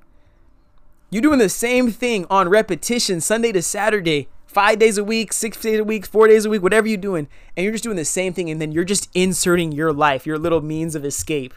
you're 1.11 1.23
doing 1.23 1.39
the 1.39 1.49
same 1.49 1.91
thing 1.91 2.27
on 2.31 2.49
repetition 2.49 3.21
Sunday 3.21 3.53
to 3.53 3.63
Saturday, 3.63 4.29
five 4.55 4.79
days 4.79 4.97
a 4.97 5.05
week, 5.05 5.33
six 5.33 5.61
days 5.61 5.81
a 5.81 5.85
week, 5.85 6.07
four 6.07 6.29
days 6.29 6.45
a 6.45 6.51
week, 6.51 6.63
whatever 6.63 6.87
you're 6.87 6.97
doing. 6.97 7.29
And 7.57 7.65
you're 7.65 7.73
just 7.73 7.85
doing 7.85 7.97
the 7.97 8.05
same 8.05 8.33
thing. 8.33 8.49
And 8.49 8.61
then 8.61 8.73
you're 8.73 8.85
just 8.85 9.11
inserting 9.13 9.73
your 9.73 9.93
life, 9.93 10.27
your 10.27 10.39
little 10.39 10.63
means 10.63 10.95
of 10.95 11.05
escape 11.05 11.53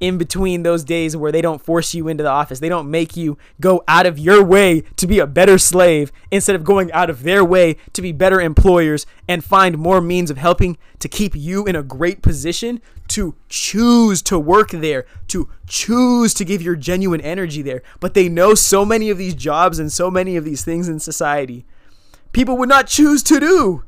in 0.00 0.18
between 0.18 0.64
those 0.64 0.82
days 0.82 1.16
where 1.16 1.30
they 1.30 1.40
don't 1.40 1.62
force 1.62 1.94
you 1.94 2.08
into 2.08 2.24
the 2.24 2.28
office. 2.28 2.58
They 2.58 2.68
don't 2.68 2.90
make 2.90 3.16
you 3.16 3.38
go 3.60 3.84
out 3.86 4.04
of 4.04 4.18
your 4.18 4.42
way 4.42 4.80
to 4.96 5.06
be 5.06 5.20
a 5.20 5.28
better 5.28 5.58
slave 5.58 6.10
instead 6.32 6.56
of 6.56 6.64
going 6.64 6.90
out 6.90 7.08
of 7.08 7.22
their 7.22 7.44
way 7.44 7.76
to 7.92 8.02
be 8.02 8.10
better 8.10 8.40
employers 8.40 9.06
and 9.28 9.44
find 9.44 9.78
more 9.78 10.00
means 10.00 10.28
of 10.28 10.38
helping 10.38 10.76
to 10.98 11.08
keep 11.08 11.36
you 11.36 11.66
in 11.66 11.76
a 11.76 11.84
great 11.84 12.20
position 12.20 12.80
to 13.06 13.36
choose 13.48 14.22
to 14.22 14.40
work 14.40 14.70
there, 14.70 15.06
to 15.28 15.48
choose 15.68 16.34
to 16.34 16.44
give 16.44 16.60
your 16.60 16.74
genuine 16.74 17.20
energy 17.20 17.62
there. 17.62 17.84
But 18.00 18.14
they 18.14 18.28
know 18.28 18.56
so 18.56 18.84
many 18.84 19.08
of 19.08 19.18
these 19.18 19.34
jobs 19.34 19.78
and 19.78 19.92
so 19.92 20.10
many 20.10 20.34
of 20.34 20.44
these 20.44 20.64
things 20.64 20.88
in 20.88 20.98
society 20.98 21.64
people 22.32 22.56
would 22.58 22.68
not 22.68 22.86
choose 22.86 23.22
to 23.24 23.38
do. 23.38 23.84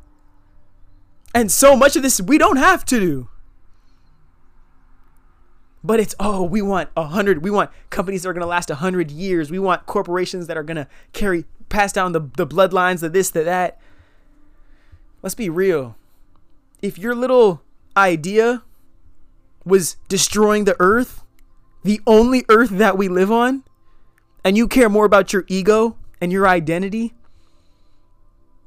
And 1.33 1.51
so 1.51 1.75
much 1.75 1.95
of 1.95 2.01
this 2.01 2.21
we 2.21 2.37
don't 2.37 2.57
have 2.57 2.85
to 2.85 2.99
do. 2.99 3.29
But 5.83 5.99
it's 5.99 6.15
oh, 6.19 6.43
we 6.43 6.61
want 6.61 6.89
a 6.97 7.05
hundred. 7.05 7.43
We 7.43 7.51
want 7.51 7.69
companies 7.89 8.23
that 8.23 8.29
are 8.29 8.33
gonna 8.33 8.47
last 8.47 8.69
a 8.69 8.75
hundred 8.75 9.11
years. 9.11 9.51
We 9.51 9.59
want 9.59 9.85
corporations 9.85 10.47
that 10.47 10.57
are 10.57 10.63
gonna 10.63 10.87
carry 11.13 11.45
pass 11.69 11.91
down 11.91 12.11
the, 12.11 12.21
the 12.37 12.47
bloodlines 12.47 13.03
of 13.03 13.13
this, 13.13 13.31
to 13.31 13.43
that. 13.43 13.79
Let's 15.21 15.35
be 15.35 15.49
real. 15.49 15.95
If 16.81 16.97
your 16.97 17.15
little 17.15 17.61
idea 17.97 18.63
was 19.63 19.97
destroying 20.07 20.65
the 20.65 20.75
earth, 20.79 21.23
the 21.83 22.01
only 22.07 22.45
earth 22.49 22.69
that 22.69 22.97
we 22.97 23.07
live 23.07 23.31
on, 23.31 23.63
and 24.43 24.55
you 24.55 24.67
care 24.67 24.89
more 24.89 25.05
about 25.05 25.33
your 25.33 25.45
ego 25.47 25.97
and 26.21 26.31
your 26.31 26.47
identity 26.47 27.13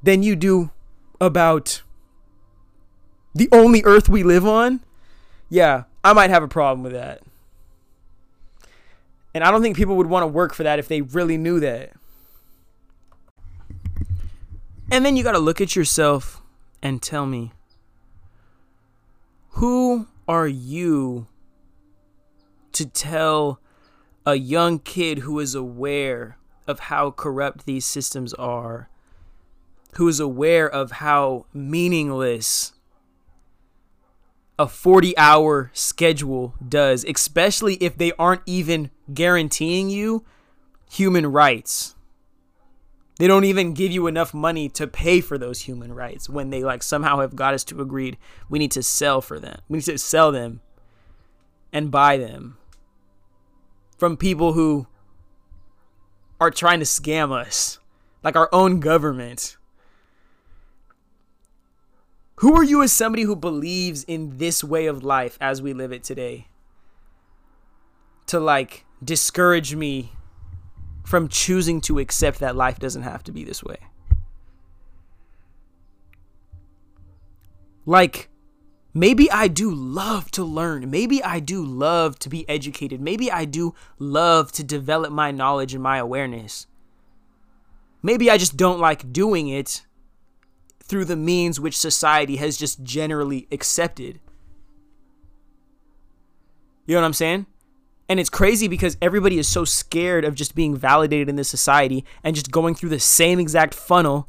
than 0.01 0.23
you 0.23 0.35
do 0.35 0.71
about 1.19 1.81
the 3.35 3.49
only 3.51 3.83
earth 3.83 4.09
we 4.09 4.23
live 4.23 4.45
on, 4.45 4.81
yeah, 5.49 5.83
I 6.03 6.13
might 6.13 6.29
have 6.29 6.43
a 6.43 6.47
problem 6.47 6.83
with 6.83 6.93
that. 6.93 7.21
And 9.33 9.43
I 9.43 9.51
don't 9.51 9.61
think 9.61 9.77
people 9.77 9.95
would 9.97 10.07
want 10.07 10.23
to 10.23 10.27
work 10.27 10.53
for 10.53 10.63
that 10.63 10.79
if 10.79 10.87
they 10.87 11.01
really 11.01 11.37
knew 11.37 11.59
that. 11.59 11.93
And 14.91 15.05
then 15.05 15.15
you 15.15 15.23
got 15.23 15.33
to 15.33 15.39
look 15.39 15.61
at 15.61 15.75
yourself 15.75 16.41
and 16.81 17.01
tell 17.01 17.25
me 17.25 17.51
Who 19.51 20.07
are 20.27 20.47
you 20.47 21.27
to 22.71 22.85
tell 22.85 23.59
a 24.25 24.35
young 24.35 24.79
kid 24.79 25.19
who 25.19 25.39
is 25.39 25.53
aware 25.53 26.37
of 26.67 26.79
how 26.81 27.11
corrupt 27.11 27.65
these 27.65 27.85
systems 27.85 28.33
are, 28.35 28.89
who 29.95 30.07
is 30.07 30.19
aware 30.19 30.69
of 30.69 30.91
how 30.91 31.45
meaningless 31.53 32.73
a 34.57 34.67
40 34.67 35.17
hour 35.17 35.71
schedule 35.73 36.53
does, 36.67 37.05
especially 37.05 37.75
if 37.75 37.97
they 37.97 38.11
aren't 38.19 38.41
even 38.45 38.91
guaranteeing 39.13 39.89
you 39.89 40.25
human 40.89 41.27
rights. 41.27 41.95
They 43.19 43.27
don't 43.27 43.43
even 43.43 43.73
give 43.73 43.91
you 43.91 44.07
enough 44.07 44.33
money 44.33 44.69
to 44.69 44.87
pay 44.87 45.19
for 45.21 45.37
those 45.37 45.61
human 45.61 45.93
rights 45.93 46.29
when 46.29 46.49
they 46.49 46.63
like 46.63 46.83
somehow 46.83 47.19
have 47.19 47.35
got 47.35 47.53
us 47.53 47.63
to 47.65 47.81
agreed 47.81 48.17
we 48.49 48.59
need 48.59 48.71
to 48.71 48.83
sell 48.83 49.21
for 49.21 49.39
them. 49.39 49.59
We 49.67 49.77
need 49.77 49.85
to 49.85 49.97
sell 49.97 50.31
them 50.31 50.61
and 51.73 51.91
buy 51.91 52.17
them 52.17 52.57
from 53.97 54.15
people 54.15 54.53
who 54.53 54.87
are 56.39 56.51
trying 56.51 56.79
to 56.79 56.85
scam 56.85 57.31
us, 57.31 57.79
like 58.23 58.35
our 58.37 58.49
own 58.53 58.79
government. 58.79 59.57
Who 62.39 62.55
are 62.55 62.63
you 62.63 62.81
as 62.81 62.93
somebody 62.93 63.23
who 63.23 63.35
believes 63.35 64.05
in 64.05 64.37
this 64.37 64.63
way 64.63 64.85
of 64.85 65.03
life 65.03 65.37
as 65.41 65.61
we 65.61 65.73
live 65.73 65.91
it 65.91 66.05
today? 66.05 66.47
To 68.27 68.39
like 68.39 68.85
discourage 69.03 69.75
me 69.75 70.13
from 71.05 71.27
choosing 71.27 71.81
to 71.81 71.99
accept 71.99 72.39
that 72.39 72.55
life 72.55 72.79
doesn't 72.79 73.01
have 73.01 73.25
to 73.25 73.33
be 73.33 73.43
this 73.43 73.61
way. 73.61 73.75
Like, 77.85 78.29
maybe 78.93 79.29
I 79.29 79.49
do 79.49 79.69
love 79.69 80.31
to 80.31 80.45
learn. 80.45 80.89
Maybe 80.89 81.21
I 81.21 81.41
do 81.41 81.65
love 81.65 82.19
to 82.19 82.29
be 82.29 82.47
educated. 82.47 83.01
Maybe 83.01 83.29
I 83.29 83.43
do 83.43 83.75
love 83.97 84.53
to 84.53 84.63
develop 84.63 85.11
my 85.11 85.31
knowledge 85.31 85.73
and 85.73 85.83
my 85.83 85.97
awareness. 85.97 86.67
Maybe 88.01 88.31
I 88.31 88.37
just 88.37 88.55
don't 88.55 88.79
like 88.79 89.11
doing 89.11 89.49
it 89.49 89.83
through 90.89 91.05
the 91.05 91.15
means 91.15 91.59
which 91.59 91.77
society 91.77 92.37
has 92.37 92.57
just 92.57 92.83
generally 92.83 93.47
accepted. 93.51 94.19
You 96.85 96.95
know 96.95 97.01
what 97.01 97.05
I'm 97.05 97.13
saying? 97.13 97.45
And 98.09 98.19
it's 98.19 98.31
crazy 98.31 98.67
because 98.67 98.97
everybody 98.99 99.37
is 99.37 99.47
so 99.47 99.63
scared 99.63 100.25
of 100.25 100.33
just 100.33 100.55
being 100.55 100.75
validated 100.75 101.29
in 101.29 101.35
this 101.35 101.47
society 101.47 102.03
and 102.23 102.35
just 102.35 102.49
going 102.49 102.73
through 102.73 102.89
the 102.89 102.99
same 102.99 103.39
exact 103.39 103.75
funnel. 103.75 104.27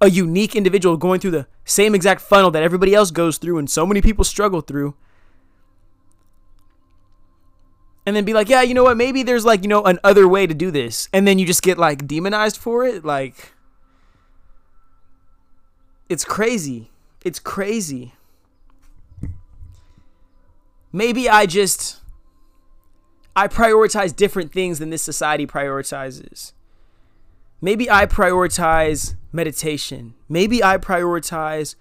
A 0.00 0.10
unique 0.10 0.56
individual 0.56 0.96
going 0.96 1.20
through 1.20 1.30
the 1.30 1.46
same 1.64 1.94
exact 1.94 2.20
funnel 2.20 2.50
that 2.50 2.64
everybody 2.64 2.92
else 2.92 3.12
goes 3.12 3.38
through 3.38 3.58
and 3.58 3.70
so 3.70 3.86
many 3.86 4.02
people 4.02 4.24
struggle 4.24 4.60
through. 4.60 4.96
And 8.04 8.16
then 8.16 8.24
be 8.24 8.32
like, 8.32 8.48
yeah, 8.48 8.62
you 8.62 8.74
know 8.74 8.82
what? 8.82 8.96
Maybe 8.96 9.22
there's 9.22 9.44
like, 9.44 9.62
you 9.62 9.68
know, 9.68 9.84
an 9.84 10.00
other 10.02 10.26
way 10.26 10.48
to 10.48 10.54
do 10.54 10.72
this. 10.72 11.08
And 11.12 11.28
then 11.28 11.38
you 11.38 11.46
just 11.46 11.62
get 11.62 11.78
like 11.78 12.08
demonized 12.08 12.56
for 12.56 12.84
it. 12.84 13.04
Like, 13.04 13.52
it's 16.10 16.24
crazy. 16.24 16.90
It's 17.24 17.38
crazy. 17.38 18.14
Maybe 20.92 21.28
I 21.28 21.46
just 21.46 22.00
I 23.36 23.46
prioritize 23.46 24.14
different 24.14 24.52
things 24.52 24.80
than 24.80 24.90
this 24.90 25.02
society 25.02 25.46
prioritizes. 25.46 26.52
Maybe 27.60 27.88
I 27.88 28.06
prioritize 28.06 29.14
meditation. 29.30 30.14
Maybe 30.28 30.64
I 30.64 30.78
prioritize 30.78 31.76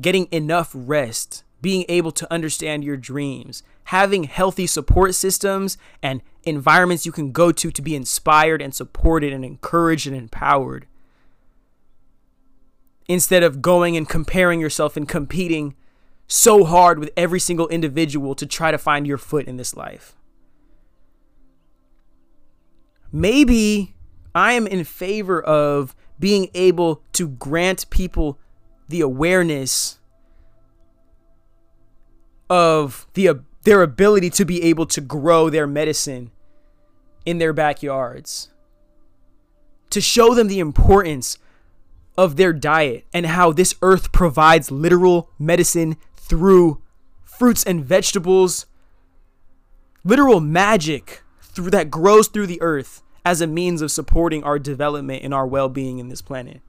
getting 0.00 0.28
enough 0.30 0.70
rest, 0.72 1.42
being 1.60 1.84
able 1.88 2.12
to 2.12 2.32
understand 2.32 2.84
your 2.84 2.96
dreams, 2.96 3.64
having 3.84 4.24
healthy 4.24 4.68
support 4.68 5.16
systems 5.16 5.76
and 6.00 6.22
environments 6.44 7.06
you 7.06 7.10
can 7.10 7.32
go 7.32 7.50
to 7.50 7.72
to 7.72 7.82
be 7.82 7.96
inspired 7.96 8.62
and 8.62 8.72
supported 8.72 9.32
and 9.32 9.44
encouraged 9.44 10.06
and 10.06 10.14
empowered. 10.14 10.86
Instead 13.06 13.42
of 13.42 13.60
going 13.60 13.96
and 13.96 14.08
comparing 14.08 14.60
yourself 14.60 14.96
and 14.96 15.08
competing 15.08 15.74
so 16.26 16.64
hard 16.64 16.98
with 16.98 17.10
every 17.16 17.38
single 17.38 17.68
individual 17.68 18.34
to 18.34 18.46
try 18.46 18.70
to 18.70 18.78
find 18.78 19.06
your 19.06 19.18
foot 19.18 19.46
in 19.46 19.58
this 19.58 19.76
life 19.76 20.16
maybe 23.14 23.94
I 24.34 24.54
am 24.54 24.66
in 24.66 24.82
favor 24.84 25.40
of 25.40 25.94
being 26.18 26.50
able 26.52 27.02
to 27.12 27.28
grant 27.28 27.88
people 27.88 28.38
the 28.88 29.00
awareness 29.00 30.00
of 32.50 33.06
the 33.14 33.40
their 33.62 33.80
ability 33.80 34.28
to 34.28 34.44
be 34.44 34.62
able 34.64 34.84
to 34.84 35.00
grow 35.00 35.48
their 35.48 35.66
medicine 35.66 36.30
in 37.24 37.38
their 37.38 37.54
backyards. 37.54 38.50
To 39.90 40.00
show 40.02 40.34
them 40.34 40.48
the 40.48 40.58
importance 40.58 41.38
of 42.16 42.36
their 42.36 42.52
diet 42.52 43.04
and 43.12 43.26
how 43.26 43.52
this 43.52 43.74
earth 43.82 44.12
provides 44.12 44.70
literal 44.70 45.30
medicine 45.38 45.96
through 46.16 46.80
fruits 47.22 47.64
and 47.64 47.84
vegetables, 47.84 48.66
literal 50.04 50.40
magic 50.40 51.22
through 51.40 51.70
that 51.70 51.90
grows 51.90 52.28
through 52.28 52.46
the 52.46 52.62
earth 52.62 53.02
as 53.24 53.40
a 53.40 53.46
means 53.46 53.82
of 53.82 53.90
supporting 53.90 54.44
our 54.44 54.58
development 54.58 55.22
and 55.22 55.32
our 55.32 55.46
well-being 55.46 55.98
in 55.98 56.08
this 56.08 56.22
planet. 56.22 56.60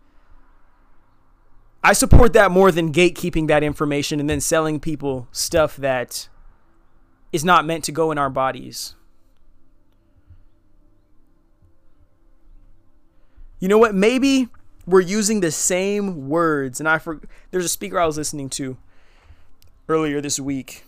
I 1.83 1.93
support 1.93 2.33
that 2.33 2.49
more 2.49 2.71
than 2.71 2.91
gatekeeping 2.91 3.47
that 3.47 3.61
information 3.61 4.19
and 4.19 4.27
then 4.27 4.41
selling 4.41 4.79
people 4.79 5.27
stuff 5.31 5.75
that 5.77 6.29
is 7.31 7.45
not 7.45 7.65
meant 7.65 7.83
to 7.83 7.91
go 7.91 8.11
in 8.11 8.17
our 8.17 8.29
bodies. 8.29 8.95
You 13.59 13.67
know 13.67 13.77
what? 13.77 13.93
Maybe 13.93 14.47
we're 14.85 15.01
using 15.01 15.39
the 15.39 15.51
same 15.51 16.29
words 16.29 16.79
and 16.79 16.87
I 16.87 16.97
for, 16.97 17.19
there's 17.51 17.65
a 17.65 17.69
speaker 17.69 17.99
I 17.99 18.05
was 18.05 18.17
listening 18.17 18.49
to 18.51 18.77
earlier 19.87 20.21
this 20.21 20.39
week. 20.39 20.83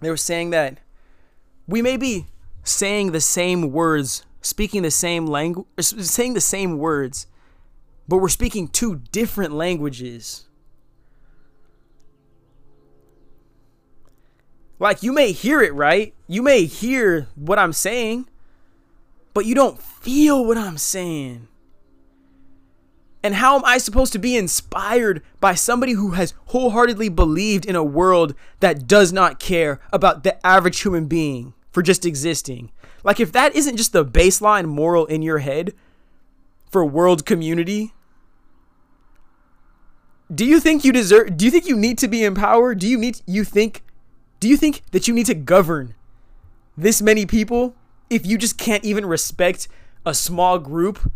They 0.00 0.10
were 0.10 0.16
saying 0.16 0.50
that 0.50 0.78
we 1.66 1.82
may 1.82 1.96
be 1.96 2.26
saying 2.64 3.12
the 3.12 3.20
same 3.20 3.72
words, 3.72 4.24
speaking 4.40 4.82
the 4.82 4.90
same 4.90 5.26
language, 5.26 5.66
saying 5.80 6.34
the 6.34 6.40
same 6.40 6.78
words, 6.78 7.26
but 8.08 8.18
we're 8.18 8.28
speaking 8.28 8.68
two 8.68 8.96
different 9.10 9.52
languages. 9.52 10.46
Like 14.78 15.02
you 15.02 15.12
may 15.12 15.30
hear 15.30 15.62
it, 15.62 15.74
right? 15.74 16.12
You 16.26 16.42
may 16.42 16.64
hear 16.64 17.28
what 17.36 17.58
I'm 17.58 17.72
saying, 17.72 18.28
but 19.32 19.46
you 19.46 19.54
don't 19.54 19.80
feel 19.80 20.44
what 20.44 20.58
I'm 20.58 20.78
saying. 20.78 21.46
And 23.22 23.36
how 23.36 23.56
am 23.56 23.64
I 23.64 23.78
supposed 23.78 24.12
to 24.14 24.18
be 24.18 24.36
inspired 24.36 25.22
by 25.40 25.54
somebody 25.54 25.92
who 25.92 26.12
has 26.12 26.34
wholeheartedly 26.46 27.08
believed 27.08 27.64
in 27.64 27.76
a 27.76 27.84
world 27.84 28.34
that 28.60 28.88
does 28.88 29.12
not 29.12 29.38
care 29.38 29.80
about 29.92 30.24
the 30.24 30.44
average 30.44 30.80
human 30.80 31.06
being? 31.06 31.54
for 31.72 31.82
just 31.82 32.06
existing. 32.06 32.70
Like 33.02 33.18
if 33.18 33.32
that 33.32 33.56
isn't 33.56 33.76
just 33.76 33.92
the 33.92 34.04
baseline 34.04 34.66
moral 34.66 35.06
in 35.06 35.22
your 35.22 35.38
head 35.38 35.72
for 36.70 36.84
world 36.84 37.26
community, 37.26 37.94
do 40.32 40.44
you 40.44 40.60
think 40.60 40.84
you 40.84 40.92
deserve 40.92 41.36
do 41.36 41.44
you 41.44 41.50
think 41.50 41.66
you 41.66 41.76
need 41.76 41.98
to 41.98 42.08
be 42.08 42.22
in 42.22 42.34
power? 42.34 42.74
Do 42.74 42.86
you 42.86 42.98
need 42.98 43.20
you 43.26 43.42
think 43.42 43.82
do 44.38 44.48
you 44.48 44.56
think 44.56 44.82
that 44.92 45.08
you 45.08 45.14
need 45.14 45.26
to 45.26 45.34
govern 45.34 45.94
this 46.76 47.02
many 47.02 47.26
people 47.26 47.74
if 48.08 48.24
you 48.24 48.38
just 48.38 48.58
can't 48.58 48.84
even 48.84 49.04
respect 49.04 49.66
a 50.06 50.14
small 50.14 50.58
group? 50.58 51.10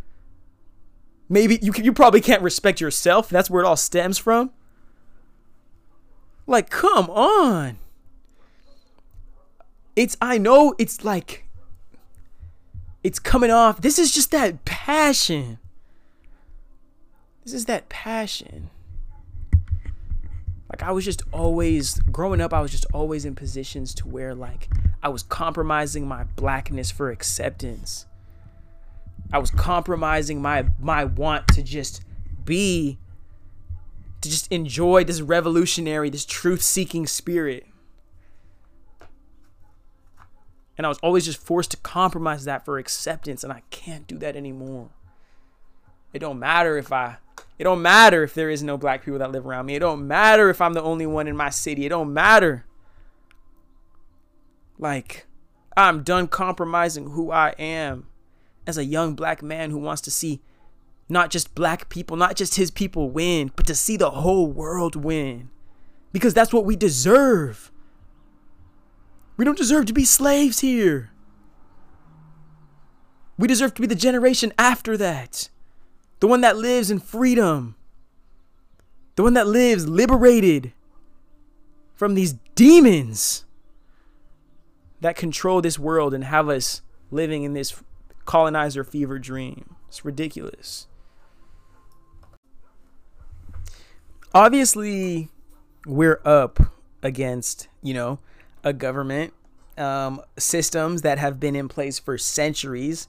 Maybe 1.29 1.59
you 1.61 1.73
you 1.77 1.93
probably 1.93 2.21
can't 2.21 2.43
respect 2.43 2.81
yourself. 2.81 3.29
That's 3.29 3.51
where 3.51 3.63
it 3.63 3.67
all 3.67 3.77
stems 3.77 4.19
from. 4.19 4.51
Like 6.47 6.71
come 6.71 7.11
on 7.11 7.79
it's 9.97 10.17
I 10.21 10.37
know 10.39 10.75
it's 10.79 11.05
like 11.05 11.47
it's 13.03 13.19
coming 13.19 13.51
off. 13.51 13.81
This 13.81 13.99
is 13.99 14.13
just 14.15 14.31
that 14.31 14.65
passion. 14.65 15.59
This 17.45 17.55
is 17.55 17.65
that 17.65 17.89
passion. 17.89 18.71
Like 20.71 20.83
I 20.83 20.91
was 20.93 21.05
just 21.05 21.23
always 21.33 21.99
growing 22.01 22.41
up, 22.41 22.53
I 22.53 22.61
was 22.61 22.71
just 22.71 22.87
always 22.93 23.25
in 23.25 23.35
positions 23.35 23.95
to 23.95 24.09
where 24.09 24.35
like 24.35 24.69
I 25.03 25.09
was 25.09 25.23
compromising 25.23 26.07
my 26.07 26.25
blackness 26.25 26.91
for 26.91 27.11
acceptance. 27.11 28.07
I 29.33 29.39
was 29.39 29.51
compromising 29.51 30.41
my 30.41 30.67
my 30.79 31.05
want 31.05 31.49
to 31.49 31.63
just 31.63 32.03
be 32.45 32.99
to 34.21 34.31
just 34.31 34.51
enjoy 34.51 35.05
this 35.05 35.21
revolutionary, 35.21 36.11
this 36.11 36.25
truth-seeking 36.25 37.07
spirit. 37.07 37.67
And 40.79 40.85
I 40.85 40.89
was 40.89 40.99
always 40.99 41.25
just 41.25 41.39
forced 41.39 41.71
to 41.73 41.77
compromise 41.79 42.45
that 42.45 42.65
for 42.65 42.79
acceptance, 42.79 43.43
and 43.43 43.53
I 43.53 43.63
can't 43.71 44.07
do 44.07 44.19
that 44.19 44.37
anymore. 44.37 44.91
It 46.13 46.19
don't 46.19 46.39
matter 46.39 46.77
if 46.77 46.93
I 46.93 47.19
it 47.59 47.65
don't 47.65 47.83
matter 47.83 48.23
if 48.23 48.35
there 48.35 48.51
is 48.51 48.63
no 48.63 48.77
black 48.77 49.05
people 49.05 49.19
that 49.19 49.33
live 49.33 49.47
around 49.47 49.67
me. 49.67 49.75
It 49.75 49.81
don't 49.81 50.07
matter 50.07 50.51
if 50.51 50.61
I'm 50.61 50.75
the 50.75 50.83
only 50.83 51.07
one 51.07 51.27
in 51.27 51.37
my 51.37 51.51
city. 51.51 51.87
It 51.87 51.91
don't 51.91 52.13
matter. 52.13 52.67
Like, 54.79 55.27
I'm 55.77 56.03
done 56.03 56.29
compromising 56.29 57.11
who 57.11 57.31
I 57.31 57.55
am 57.59 58.07
as 58.67 58.79
a 58.79 58.85
young 58.85 59.15
black 59.15 59.43
man 59.43 59.71
who 59.71 59.79
wants 59.79 60.03
to 60.03 60.11
see 60.11 60.41
not 61.09 61.31
just 61.31 61.55
black 61.55 61.89
people, 61.89 62.17
not 62.17 62.37
just 62.37 62.57
his 62.57 62.71
people 62.71 63.11
win, 63.11 63.53
but 63.55 63.67
to 63.67 63.75
see 63.75 63.97
the 63.97 64.11
whole 64.11 64.47
world 64.47 64.97
win. 64.97 65.51
Because 66.13 66.35
that's 66.35 66.53
what 66.53 66.65
we 66.65 66.77
deserve. 66.77 67.71
We 69.37 69.45
don't 69.45 69.59
deserve 69.59 69.87
to 69.87 69.93
be 69.93 70.05
slaves 70.05 70.61
here. 70.61 71.11
We 73.39 73.47
deserve 73.47 73.75
to 73.75 73.83
be 73.83 73.87
the 73.87 73.95
generation 73.95 74.53
after 74.59 74.97
that. 74.97 75.51
The 76.21 76.27
one 76.27 76.41
that 76.41 76.57
lives 76.57 76.91
in 76.91 76.99
freedom. 76.99 77.77
The 79.17 79.23
one 79.23 79.35
that 79.35 79.47
lives 79.47 79.89
liberated 79.89 80.73
from 81.95 82.15
these 82.15 82.35
demons 82.55 83.45
that 85.01 85.17
control 85.17 85.61
this 85.61 85.79
world 85.79 86.15
and 86.15 86.25
have 86.25 86.49
us 86.49 86.83
living 87.11 87.43
in 87.43 87.53
this 87.53 87.83
colonizer 88.27 88.85
fever 88.85 89.19
dream. 89.19 89.77
It's 89.89 90.05
ridiculous. 90.05 90.87
Obviously, 94.35 95.31
we're 95.87 96.21
up 96.25 96.61
against, 97.03 97.69
you 97.83 97.95
know, 97.95 98.19
a 98.63 98.73
government, 98.73 99.33
um, 99.79 100.21
systems 100.37 101.03
that 101.03 101.19
have 101.19 101.41
been 101.41 101.57
in 101.57 101.69
place 101.69 101.99
for 101.99 102.19
centuries, 102.19 103.09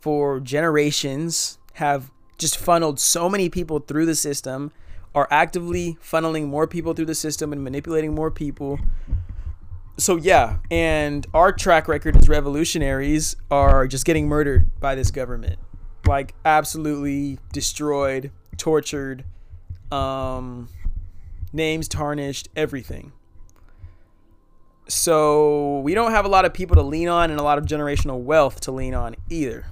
for 0.00 0.40
generations, 0.40 1.58
have 1.74 2.10
just 2.38 2.56
funneled 2.56 3.00
so 3.00 3.28
many 3.28 3.48
people 3.48 3.80
through 3.80 4.06
the 4.06 4.14
system, 4.14 4.72
are 5.14 5.28
actively 5.30 5.96
funneling 6.02 6.46
more 6.46 6.66
people 6.66 6.94
through 6.94 7.06
the 7.06 7.14
system 7.14 7.52
and 7.52 7.62
manipulating 7.62 8.14
more 8.14 8.30
people. 8.30 8.78
So 9.96 10.16
yeah, 10.16 10.58
and 10.70 11.26
our 11.32 11.52
track 11.52 11.86
record 11.86 12.16
as 12.16 12.28
revolutionaries 12.28 13.36
are 13.50 13.86
just 13.86 14.04
getting 14.04 14.26
murdered 14.26 14.68
by 14.80 14.94
this 14.94 15.10
government. 15.10 15.58
Like 16.06 16.34
absolutely 16.44 17.38
destroyed, 17.52 18.32
tortured, 18.56 19.24
um 19.92 20.68
names 21.52 21.86
tarnished, 21.86 22.48
everything. 22.56 23.12
So 24.88 25.78
we 25.80 25.94
don't 25.94 26.10
have 26.10 26.24
a 26.24 26.28
lot 26.28 26.44
of 26.44 26.52
people 26.52 26.76
to 26.76 26.82
lean 26.82 27.08
on 27.08 27.30
and 27.30 27.40
a 27.40 27.42
lot 27.42 27.56
of 27.58 27.64
generational 27.64 28.20
wealth 28.20 28.60
to 28.62 28.72
lean 28.72 28.92
on 28.92 29.14
either. 29.30 29.66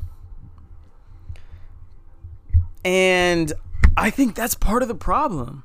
And 2.85 3.53
I 3.97 4.11
think 4.11 4.35
that's 4.35 4.55
part 4.55 4.83
of 4.83 4.89
the 4.89 4.95
problem. 4.95 5.65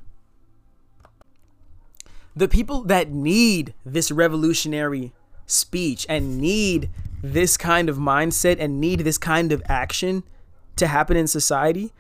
The 2.38 2.48
people 2.48 2.84
that 2.84 3.10
need 3.12 3.74
this 3.84 4.12
revolutionary 4.12 5.12
speech 5.48 6.06
and 6.08 6.40
need 6.40 6.90
this 7.24 7.58
kind 7.58 7.90
of 7.90 7.98
mindset 7.98 8.58
and 8.60 8.80
need 8.80 9.00
this 9.00 9.18
kind 9.18 9.52
of 9.52 9.64
action 9.68 10.24
to 10.76 10.86
happen 10.86 11.18
in 11.18 11.26
society 11.26 11.92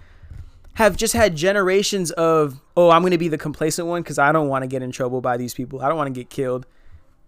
have 0.76 0.96
just 0.96 1.16
had 1.16 1.36
generations 1.36 2.12
of, 2.12 2.62
oh, 2.76 2.92
I'm 2.92 3.02
going 3.02 3.12
to 3.12 3.18
be 3.18 3.30
the 3.30 3.38
complacent 3.38 3.88
one 3.88 4.04
because 4.04 4.20
I 4.20 4.32
don't 4.32 4.48
want 4.48 4.62
to 4.62 4.68
get 4.68 4.84
in 4.84 4.92
trouble 4.92 5.22
by 5.22 5.38
these 5.38 5.56
people. 5.56 5.82
I 5.82 5.88
don't 5.88 5.98
want 5.98 6.14
to 6.14 6.20
get 6.20 6.30
killed 6.30 6.68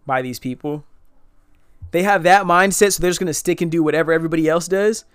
by 0.06 0.22
these 0.22 0.38
people. 0.38 0.84
They 1.90 2.04
have 2.04 2.22
that 2.24 2.46
mindset, 2.46 2.94
so 2.94 3.02
they're 3.02 3.10
just 3.10 3.20
going 3.20 3.26
to 3.26 3.34
stick 3.34 3.60
and 3.62 3.72
do 3.72 3.82
whatever 3.82 4.14
everybody 4.14 4.48
else 4.48 4.68
does 4.68 5.06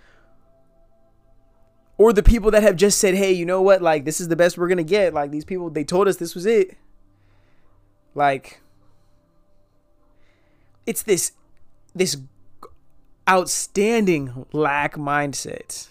or 1.97 2.13
the 2.13 2.23
people 2.23 2.51
that 2.51 2.63
have 2.63 2.77
just 2.77 2.99
said, 2.99 3.15
"Hey, 3.15 3.33
you 3.33 3.47
know 3.47 3.63
what? 3.63 3.83
Like 3.83 4.05
this 4.05 4.21
is 4.21 4.29
the 4.29 4.37
best 4.37 4.59
we're 4.59 4.69
going 4.69 4.79
to 4.79 4.85
get." 4.85 5.15
Like 5.15 5.31
these 5.31 5.45
people 5.45 5.71
they 5.71 5.85
told 5.85 6.09
us 6.09 6.17
this 6.17 6.35
was 6.35 6.47
it. 6.47 6.77
Like 8.15 8.61
it's 10.87 11.03
this 11.03 11.33
this 11.95 12.17
outstanding 13.29 14.47
lack 14.53 14.95
mindset. 14.95 15.89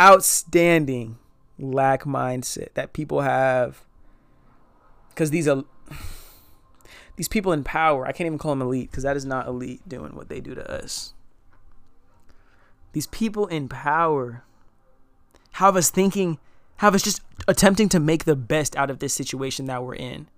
Outstanding 0.00 1.18
lack 1.58 2.04
mindset 2.04 2.74
that 2.74 2.92
people 2.92 3.22
have 3.22 3.82
cuz 5.14 5.30
these 5.30 5.48
are 5.48 5.64
these 7.16 7.28
people 7.28 7.52
in 7.52 7.64
power, 7.64 8.06
I 8.06 8.12
can't 8.12 8.26
even 8.26 8.38
call 8.38 8.52
them 8.52 8.62
elite 8.62 8.92
cuz 8.92 9.04
that 9.04 9.16
is 9.16 9.24
not 9.24 9.46
elite 9.46 9.88
doing 9.88 10.14
what 10.14 10.28
they 10.28 10.40
do 10.40 10.54
to 10.54 10.70
us 10.70 11.14
these 12.96 13.06
people 13.08 13.46
in 13.48 13.68
power 13.68 14.42
have 15.52 15.76
us 15.76 15.90
thinking, 15.90 16.38
have 16.78 16.94
us 16.94 17.02
just 17.02 17.20
attempting 17.48 17.88
to 17.90 18.00
make 18.00 18.24
the 18.24 18.36
best 18.36 18.76
out 18.76 18.90
of 18.90 18.98
this 18.98 19.14
situation 19.14 19.66
that 19.66 19.82
we're 19.82 19.94
in. 19.94 20.28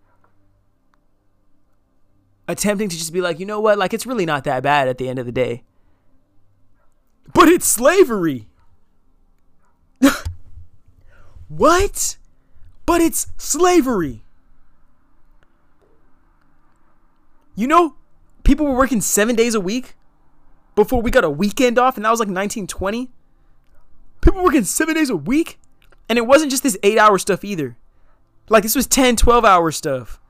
Attempting 2.46 2.88
to 2.88 2.96
just 2.96 3.12
be 3.12 3.20
like, 3.20 3.38
you 3.38 3.46
know 3.46 3.60
what, 3.60 3.78
like 3.78 3.92
it's 3.92 4.06
really 4.06 4.26
not 4.26 4.44
that 4.44 4.62
bad 4.62 4.88
at 4.88 4.98
the 4.98 5.08
end 5.08 5.18
of 5.18 5.26
the 5.26 5.32
day. 5.32 5.64
But 7.34 7.48
it's 7.48 7.66
slavery. 7.66 8.48
what? 11.48 12.16
But 12.86 13.00
it's 13.00 13.26
slavery. 13.36 14.22
You 17.54 17.66
know, 17.66 17.96
people 18.44 18.66
were 18.66 18.76
working 18.76 19.00
seven 19.00 19.34
days 19.34 19.54
a 19.54 19.60
week 19.60 19.94
before 20.74 21.02
we 21.02 21.10
got 21.10 21.24
a 21.24 21.30
weekend 21.30 21.78
off, 21.78 21.96
and 21.96 22.04
that 22.04 22.10
was 22.10 22.20
like 22.20 22.28
1920. 22.28 23.10
People 24.20 24.44
working 24.44 24.64
seven 24.64 24.94
days 24.94 25.10
a 25.10 25.16
week, 25.16 25.58
and 26.08 26.18
it 26.18 26.26
wasn't 26.26 26.50
just 26.50 26.62
this 26.62 26.78
eight 26.82 26.98
hour 26.98 27.18
stuff 27.18 27.44
either. 27.44 27.76
Like, 28.48 28.62
this 28.62 28.76
was 28.76 28.86
10, 28.86 29.16
12 29.16 29.44
hour 29.44 29.70
stuff. 29.70 30.20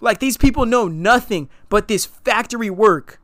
Like, 0.00 0.18
these 0.18 0.36
people 0.36 0.66
know 0.66 0.88
nothing 0.88 1.48
but 1.68 1.88
this 1.88 2.06
factory 2.06 2.70
work 2.70 3.20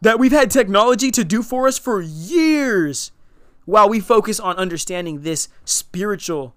that 0.00 0.18
we've 0.18 0.32
had 0.32 0.50
technology 0.50 1.10
to 1.12 1.24
do 1.24 1.42
for 1.42 1.66
us 1.66 1.78
for 1.78 2.00
years 2.00 3.12
while 3.64 3.88
we 3.88 4.00
focus 4.00 4.40
on 4.40 4.56
understanding 4.56 5.22
this 5.22 5.48
spiritual, 5.64 6.54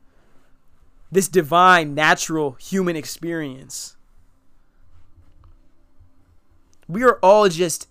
this 1.12 1.28
divine, 1.28 1.94
natural 1.94 2.54
human 2.54 2.96
experience. 2.96 3.96
We 6.88 7.04
are 7.04 7.20
all 7.22 7.48
just 7.50 7.88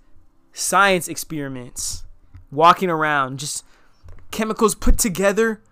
science 0.53 1.09
experiments, 1.09 2.05
walking 2.51 2.91
around, 2.91 3.39
just 3.39 3.65
chemicals 4.31 4.75
put 4.75 4.99
together, 4.99 5.63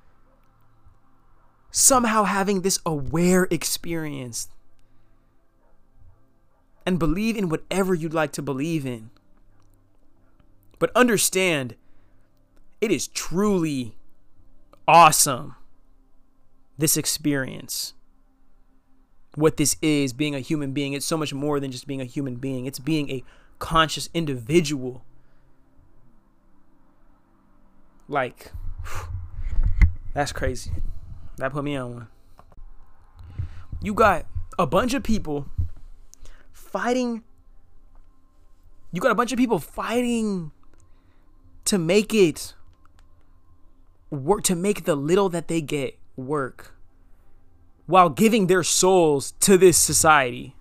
somehow 1.72 2.24
having 2.24 2.60
this 2.60 2.78
aware 2.86 3.48
experience. 3.50 4.48
And 6.86 6.98
believe 6.98 7.36
in 7.36 7.48
whatever 7.48 7.94
you'd 7.94 8.14
like 8.14 8.32
to 8.32 8.42
believe 8.42 8.86
in. 8.86 9.10
But 10.78 10.90
understand, 10.94 11.76
it 12.80 12.90
is 12.90 13.08
truly 13.08 13.96
awesome, 14.86 15.54
this 16.76 16.96
experience. 16.96 17.94
What 19.34 19.56
this 19.56 19.76
is, 19.80 20.12
being 20.12 20.34
a 20.34 20.40
human 20.40 20.72
being, 20.72 20.92
it's 20.92 21.06
so 21.06 21.16
much 21.16 21.32
more 21.32 21.58
than 21.58 21.70
just 21.70 21.86
being 21.86 22.00
a 22.00 22.04
human 22.04 22.34
being. 22.34 22.66
It's 22.66 22.80
being 22.80 23.10
a 23.10 23.24
conscious 23.60 24.10
individual. 24.12 25.04
Like, 28.08 28.52
that's 30.14 30.32
crazy. 30.32 30.72
That 31.36 31.52
put 31.52 31.64
me 31.64 31.76
on 31.76 31.94
one. 31.94 32.08
You 33.80 33.94
got 33.94 34.26
a 34.58 34.66
bunch 34.66 34.94
of 34.94 35.02
people 35.02 35.46
fighting. 36.52 37.22
You 38.92 39.00
got 39.00 39.10
a 39.10 39.14
bunch 39.14 39.32
of 39.32 39.38
people 39.38 39.58
fighting 39.58 40.52
to 41.64 41.78
make 41.78 42.12
it 42.14 42.54
work, 44.10 44.44
to 44.44 44.54
make 44.54 44.84
the 44.84 44.94
little 44.94 45.28
that 45.30 45.48
they 45.48 45.60
get 45.60 45.98
work 46.16 46.74
while 47.86 48.08
giving 48.08 48.46
their 48.46 48.62
souls 48.62 49.32
to 49.40 49.56
this 49.56 49.76
society. 49.76 50.54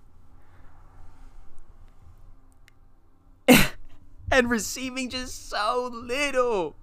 and 4.30 4.50
receiving 4.50 5.10
just 5.10 5.48
so 5.48 5.90
little. 5.92 6.74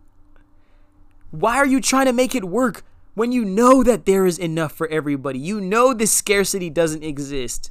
Why 1.32 1.58
are 1.58 1.66
you 1.66 1.82
trying 1.82 2.06
to 2.06 2.14
make 2.14 2.34
it 2.36 2.46
work 2.46 2.84
when 3.20 3.34
you 3.34 3.44
know 3.44 3.84
that 3.84 4.06
there 4.06 4.26
is 4.26 4.40
enough 4.40 4.72
for 4.72 4.88
everybody? 4.88 5.38
You 5.38 5.60
know 5.60 5.94
this 5.94 6.10
scarcity 6.10 6.70
doesn't 6.70 7.04
exist. 7.04 7.70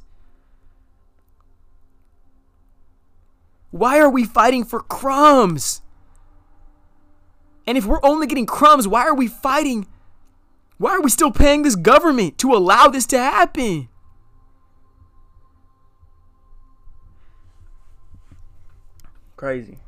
Why 3.71 3.97
are 3.97 4.11
we 4.11 4.25
fighting 4.25 4.63
for 4.63 4.79
crumbs? 4.79 5.81
And 7.65 7.79
if 7.79 7.87
we're 7.87 7.99
only 8.03 8.27
getting 8.27 8.45
crumbs, 8.45 8.87
why 8.87 9.07
are 9.07 9.15
we 9.15 9.25
fighting? 9.25 9.87
Why 10.77 10.91
are 10.91 11.01
we 11.01 11.09
still 11.09 11.31
paying 11.31 11.63
this 11.63 11.75
government 11.75 12.37
to 12.37 12.53
allow 12.53 12.87
this 12.87 13.07
to 13.07 13.17
happen? 13.17 13.89
Crazy. 19.35 19.79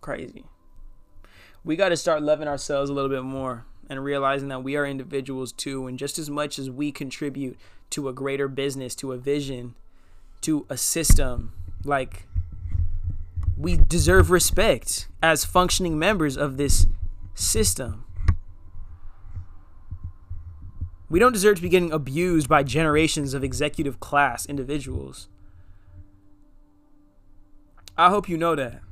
Crazy. 0.00 0.46
we 1.62 1.76
got 1.76 1.90
to 1.90 1.96
start 1.98 2.22
loving 2.22 2.48
ourselves 2.48 2.88
a 2.88 2.94
little 2.94 3.10
bit 3.10 3.22
more 3.22 3.66
and 3.88 4.02
realizing 4.02 4.48
that 4.48 4.62
we 4.62 4.76
are 4.76 4.86
individuals 4.86 5.52
too. 5.52 5.86
And 5.86 5.98
just 5.98 6.18
as 6.18 6.28
much 6.30 6.58
as 6.58 6.70
we 6.70 6.92
contribute 6.92 7.56
to 7.90 8.08
a 8.08 8.12
greater 8.12 8.48
business, 8.48 8.94
to 8.96 9.12
a 9.12 9.16
vision, 9.16 9.74
to 10.42 10.66
a 10.68 10.76
system, 10.76 11.52
like 11.84 12.26
we 13.56 13.76
deserve 13.76 14.30
respect 14.30 15.08
as 15.22 15.44
functioning 15.44 15.98
members 15.98 16.36
of 16.36 16.56
this 16.56 16.86
system. 17.34 18.04
We 21.08 21.18
don't 21.20 21.32
deserve 21.32 21.56
to 21.56 21.62
be 21.62 21.68
getting 21.68 21.92
abused 21.92 22.48
by 22.48 22.64
generations 22.64 23.32
of 23.32 23.44
executive 23.44 24.00
class 24.00 24.44
individuals. 24.46 25.28
I 27.96 28.10
hope 28.10 28.28
you 28.28 28.36
know 28.36 28.54
that. 28.56 28.82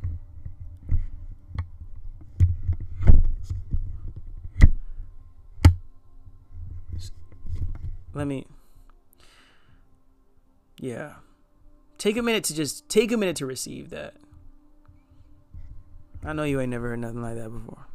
Let 8.15 8.27
me. 8.27 8.47
Yeah. 10.79 11.15
Take 11.99 12.17
a 12.17 12.23
minute 12.23 12.45
to 12.45 12.55
just 12.55 12.89
take 12.89 13.13
a 13.13 13.17
minute 13.17 13.37
to 13.37 13.47
receive 13.47 13.91
that. 13.91 14.15
I 16.25 16.33
know 16.33 16.45
you 16.45 16.61
ain't 16.61 16.71
never 16.71 16.89
heard 16.89 17.01
nothing 17.01 17.23
like 17.23 17.37
that 17.37 17.51
before. 17.51 17.87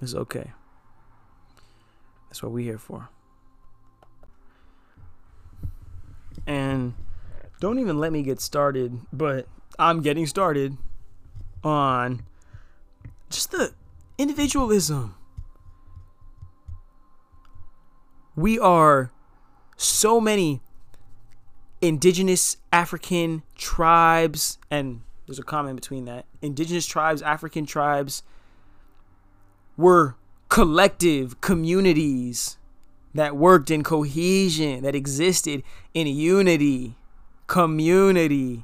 It's 0.00 0.14
okay. 0.14 0.52
That's 2.28 2.42
what 2.42 2.52
we're 2.52 2.64
here 2.64 2.78
for. 2.78 3.08
And 6.46 6.94
don't 7.60 7.78
even 7.78 7.98
let 7.98 8.12
me 8.12 8.22
get 8.22 8.40
started, 8.40 9.00
but 9.12 9.46
I'm 9.78 10.00
getting 10.00 10.26
started 10.26 10.78
on 11.62 12.22
just 13.28 13.50
the 13.50 13.72
individualism. 14.16 15.14
We 18.38 18.56
are 18.56 19.10
so 19.76 20.20
many 20.20 20.60
indigenous 21.80 22.56
African 22.72 23.42
tribes, 23.56 24.58
and 24.70 25.00
there's 25.26 25.40
a 25.40 25.42
comment 25.42 25.74
between 25.74 26.04
that. 26.04 26.24
Indigenous 26.40 26.86
tribes, 26.86 27.20
African 27.20 27.66
tribes 27.66 28.22
were 29.76 30.14
collective 30.48 31.40
communities 31.40 32.58
that 33.12 33.36
worked 33.36 33.72
in 33.72 33.82
cohesion, 33.82 34.84
that 34.84 34.94
existed 34.94 35.64
in 35.92 36.06
unity, 36.06 36.94
community 37.48 38.62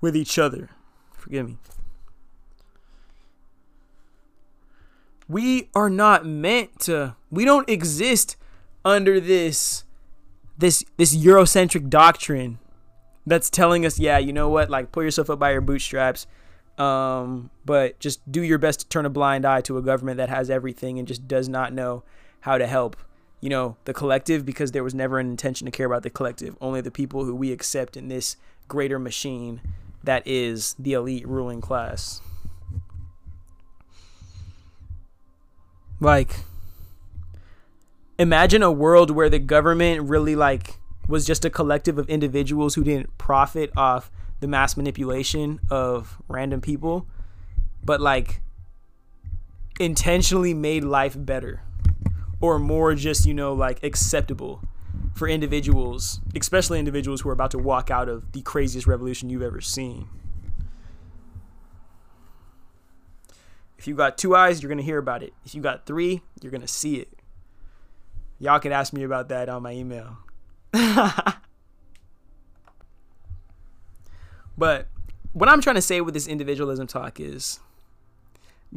with 0.00 0.16
each 0.16 0.38
other. 0.38 0.70
Forgive 1.12 1.46
me. 1.46 1.58
We 5.28 5.68
are 5.74 5.90
not 5.90 6.24
meant 6.24 6.80
to, 6.80 7.16
we 7.30 7.44
don't 7.44 7.68
exist 7.68 8.36
under 8.84 9.20
this 9.20 9.84
this 10.58 10.84
this 10.96 11.16
Eurocentric 11.16 11.88
doctrine 11.88 12.58
that's 13.26 13.48
telling 13.48 13.86
us, 13.86 13.98
yeah, 13.98 14.18
you 14.18 14.32
know 14.32 14.48
what, 14.48 14.70
like 14.70 14.92
pull 14.92 15.02
yourself 15.02 15.30
up 15.30 15.38
by 15.38 15.52
your 15.52 15.60
bootstraps. 15.60 16.26
Um, 16.78 17.50
but 17.64 17.98
just 17.98 18.30
do 18.30 18.42
your 18.42 18.58
best 18.58 18.80
to 18.80 18.88
turn 18.88 19.04
a 19.04 19.10
blind 19.10 19.44
eye 19.44 19.60
to 19.62 19.78
a 19.78 19.82
government 19.82 20.16
that 20.18 20.28
has 20.28 20.48
everything 20.48 20.98
and 20.98 21.08
just 21.08 21.26
does 21.26 21.48
not 21.48 21.72
know 21.72 22.04
how 22.40 22.56
to 22.56 22.66
help, 22.66 22.96
you 23.40 23.50
know, 23.50 23.76
the 23.84 23.92
collective 23.92 24.46
because 24.46 24.72
there 24.72 24.84
was 24.84 24.94
never 24.94 25.18
an 25.18 25.28
intention 25.28 25.64
to 25.64 25.70
care 25.72 25.86
about 25.86 26.04
the 26.04 26.10
collective. 26.10 26.56
Only 26.60 26.80
the 26.80 26.90
people 26.90 27.24
who 27.24 27.34
we 27.34 27.52
accept 27.52 27.96
in 27.96 28.08
this 28.08 28.36
greater 28.68 28.98
machine 28.98 29.60
that 30.04 30.24
is 30.26 30.74
the 30.78 30.92
elite 30.92 31.26
ruling 31.26 31.60
class. 31.60 32.20
Like 36.00 36.40
imagine 38.18 38.62
a 38.62 38.72
world 38.72 39.10
where 39.10 39.30
the 39.30 39.38
government 39.38 40.08
really 40.08 40.34
like 40.34 40.78
was 41.06 41.24
just 41.24 41.44
a 41.44 41.50
collective 41.50 41.98
of 41.98 42.08
individuals 42.08 42.74
who 42.74 42.84
didn't 42.84 43.16
profit 43.16 43.70
off 43.76 44.10
the 44.40 44.48
mass 44.48 44.76
manipulation 44.76 45.60
of 45.70 46.20
random 46.28 46.60
people 46.60 47.06
but 47.82 48.00
like 48.00 48.40
intentionally 49.80 50.52
made 50.52 50.84
life 50.84 51.14
better 51.16 51.62
or 52.40 52.58
more 52.58 52.94
just 52.94 53.24
you 53.24 53.32
know 53.32 53.52
like 53.52 53.82
acceptable 53.82 54.60
for 55.14 55.28
individuals 55.28 56.20
especially 56.34 56.78
individuals 56.78 57.20
who 57.20 57.28
are 57.28 57.32
about 57.32 57.50
to 57.50 57.58
walk 57.58 57.90
out 57.90 58.08
of 58.08 58.32
the 58.32 58.42
craziest 58.42 58.86
revolution 58.86 59.30
you've 59.30 59.42
ever 59.42 59.60
seen 59.60 60.08
you 63.88 63.94
got 63.94 64.18
two 64.18 64.36
eyes 64.36 64.62
you're 64.62 64.68
going 64.68 64.78
to 64.78 64.84
hear 64.84 64.98
about 64.98 65.22
it 65.22 65.32
if 65.44 65.54
you 65.54 65.62
got 65.62 65.86
three 65.86 66.22
you're 66.42 66.52
going 66.52 66.60
to 66.60 66.68
see 66.68 66.96
it 66.96 67.18
Y'all 68.40 68.60
can 68.60 68.72
ask 68.72 68.92
me 68.92 69.02
about 69.02 69.28
that 69.30 69.48
on 69.48 69.62
my 69.62 69.72
email. 69.72 70.18
but 74.56 74.86
what 75.32 75.48
I'm 75.48 75.60
trying 75.60 75.74
to 75.74 75.82
say 75.82 76.00
with 76.00 76.14
this 76.14 76.28
individualism 76.28 76.86
talk 76.86 77.18
is 77.18 77.58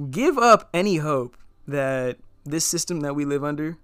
give 0.10 0.38
up 0.38 0.70
any 0.74 0.98
hope 0.98 1.38
that 1.68 2.18
this 2.44 2.66
system 2.66 3.02
that 3.02 3.14
we 3.14 3.24
live 3.24 3.44
under 3.44 3.78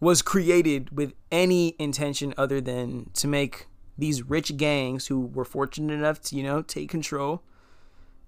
was 0.00 0.20
created 0.20 0.96
with 0.96 1.14
any 1.32 1.74
intention 1.78 2.34
other 2.36 2.60
than 2.60 3.08
to 3.14 3.26
make 3.26 3.68
these 3.96 4.22
rich 4.22 4.56
gangs 4.58 5.06
who 5.06 5.20
were 5.20 5.46
fortunate 5.46 5.94
enough 5.94 6.20
to, 6.20 6.36
you 6.36 6.42
know, 6.42 6.60
take 6.62 6.90
control 6.90 7.42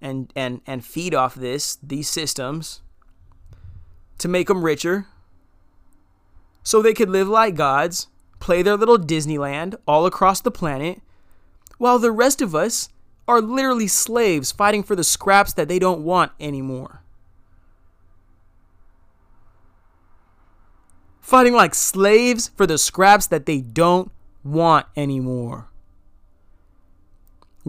and 0.01 0.33
and 0.35 0.61
and 0.67 0.85
feed 0.85 1.15
off 1.15 1.35
this 1.35 1.79
these 1.83 2.09
systems 2.09 2.83
to 4.19 4.29
make 4.29 4.49
them 4.49 4.63
richer 4.63 5.07
so 6.63 6.83
they 6.83 6.95
could 6.95 7.11
live 7.11 7.29
like 7.29 7.55
gods, 7.55 8.09
play 8.39 8.63
their 8.63 8.77
little 8.77 8.99
Disneyland 8.99 9.77
all 9.87 10.07
across 10.07 10.41
the 10.41 10.51
planet, 10.51 11.01
while 11.79 11.99
the 11.99 12.13
rest 12.13 12.43
of 12.43 12.55
us 12.55 12.91
are 13.27 13.41
literally 13.41 13.87
slaves 13.87 14.53
fighting 14.53 14.83
for 14.83 14.95
the 14.95 15.05
scraps 15.05 15.53
that 15.55 15.69
they 15.69 15.79
don't 15.79 16.03
want 16.03 16.33
anymore. 16.39 17.03
Fighting 21.21 21.55
like 21.55 21.75
slaves 21.75 22.51
for 22.57 22.67
the 22.67 22.79
scraps 22.79 23.27
that 23.29 23.47
they 23.47 23.61
don't 23.61 24.11
want 24.43 24.87
anymore. 24.97 25.70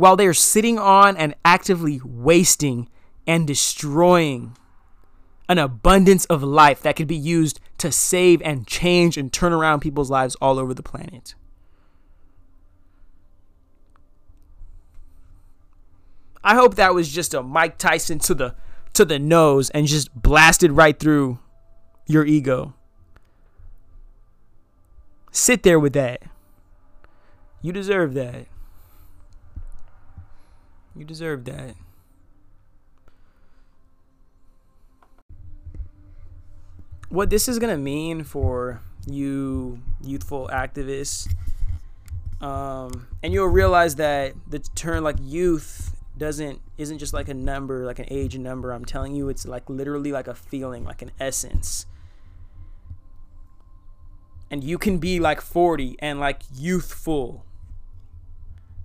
While 0.02 0.16
they're 0.16 0.34
sitting 0.34 0.80
on 0.80 1.16
and 1.16 1.36
actively 1.46 2.02
wasting 2.04 2.90
and 3.28 3.46
destroying 3.46 4.58
an 5.48 5.60
abundance 5.60 6.26
of 6.26 6.42
life 6.42 6.82
that 6.82 6.96
could 6.96 7.06
be 7.06 7.16
used 7.16 7.60
to 7.78 7.92
save 7.92 8.42
and 8.42 8.66
change 8.66 9.16
and 9.16 9.32
turn 9.32 9.54
around 9.54 9.82
people's 9.82 10.10
lives 10.10 10.36
all 10.42 10.58
over 10.58 10.74
the 10.74 10.82
planet. 10.82 11.36
I 16.44 16.56
hope 16.56 16.74
that 16.78 16.96
was 16.96 17.08
just 17.08 17.36
a 17.36 17.44
Mike 17.44 17.78
Tyson 17.78 18.18
to 18.22 18.34
the 18.34 18.56
to 18.94 19.06
the 19.06 19.20
nose 19.20 19.70
and 19.70 19.86
just 19.86 20.20
blasted 20.20 20.72
right 20.72 21.00
through 21.00 21.38
your 22.08 22.26
ego. 22.26 22.74
Sit 25.32 25.62
there 25.62 25.80
with 25.80 25.94
that. 25.94 26.24
You 27.62 27.72
deserve 27.72 28.16
that. 28.16 28.48
You 30.96 31.06
deserve 31.06 31.46
that. 31.46 31.76
what 37.12 37.30
this 37.30 37.50
is 37.50 37.60
gonna 37.60 37.78
mean 37.78 38.24
for 38.24 38.82
you 39.06 39.78
youthful 40.02 40.50
activists 40.52 41.28
um, 42.42 43.08
and 43.22 43.34
you'll 43.34 43.48
realize 43.48 43.96
that 43.96 44.34
the 44.48 44.60
term 44.60 45.04
like 45.04 45.18
youth 45.22 45.94
doesn't 46.18 46.60
isn't 46.78 46.98
just 46.98 47.14
like 47.14 47.30
a 47.30 47.34
number 47.34 47.86
like 47.86 48.00
an 48.00 48.06
age 48.10 48.38
number. 48.38 48.72
I'm 48.72 48.86
telling 48.86 49.14
you 49.14 49.30
it's 49.30 49.46
like 49.46 49.70
literally 49.70 50.12
like 50.12 50.28
a 50.28 50.34
feeling 50.34 50.84
like 50.84 51.02
an 51.02 51.12
essence. 51.20 51.86
And 54.50 54.64
you 54.64 54.78
can 54.78 54.98
be 54.98 55.20
like 55.20 55.40
40 55.40 55.96
and 56.00 56.20
like 56.20 56.42
youthful. 56.54 57.46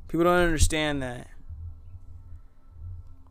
People 0.09 0.25
don't 0.25 0.39
understand 0.39 1.03
that 1.03 1.29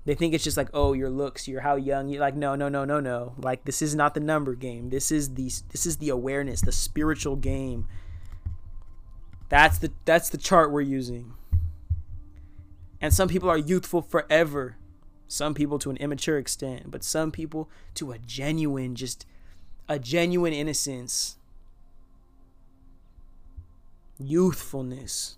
they 0.06 0.14
think 0.14 0.34
it's 0.36 0.44
just 0.44 0.58
like, 0.58 0.70
oh, 0.74 0.94
your 0.94 1.10
looks, 1.10 1.48
you're 1.48 1.62
how 1.62 1.76
young. 1.76 2.10
You're 2.10 2.22
like, 2.22 2.36
no, 2.36 2.56
no, 2.56 2.70
no, 2.70 2.86
no, 2.86 3.00
no. 3.00 3.34
Like 3.38 3.66
this 3.66 3.82
is 3.82 3.96
not 3.96 4.14
the 4.14 4.20
number 4.20 4.54
game. 4.54 4.90
This 4.90 5.12
is 5.12 5.34
the 5.34 5.52
this 5.72 5.86
is 5.86 5.98
the 5.98 6.10
awareness, 6.10 6.62
the 6.62 6.72
spiritual 6.72 7.36
game. 7.36 7.88
That's 9.50 9.80
the 9.80 9.92
that's 10.06 10.30
the 10.30 10.38
chart 10.38 10.72
we're 10.72 10.82
using. 10.82 11.34
And 13.02 13.14
some 13.14 13.28
people 13.28 13.50
are 13.50 13.58
youthful 13.58 14.04
forever. 14.04 14.78
Some 15.28 15.56
people 15.56 15.80
to 15.80 15.90
an 15.90 15.98
immature 15.98 16.38
extent, 16.38 16.92
but 16.92 17.04
some 17.04 17.32
people 17.32 17.70
to 17.96 18.12
a 18.12 18.20
genuine, 18.20 18.96
just 18.96 19.26
a 19.90 19.98
genuine 19.98 20.54
innocence. 20.54 21.38
Youthfulness. 24.20 25.38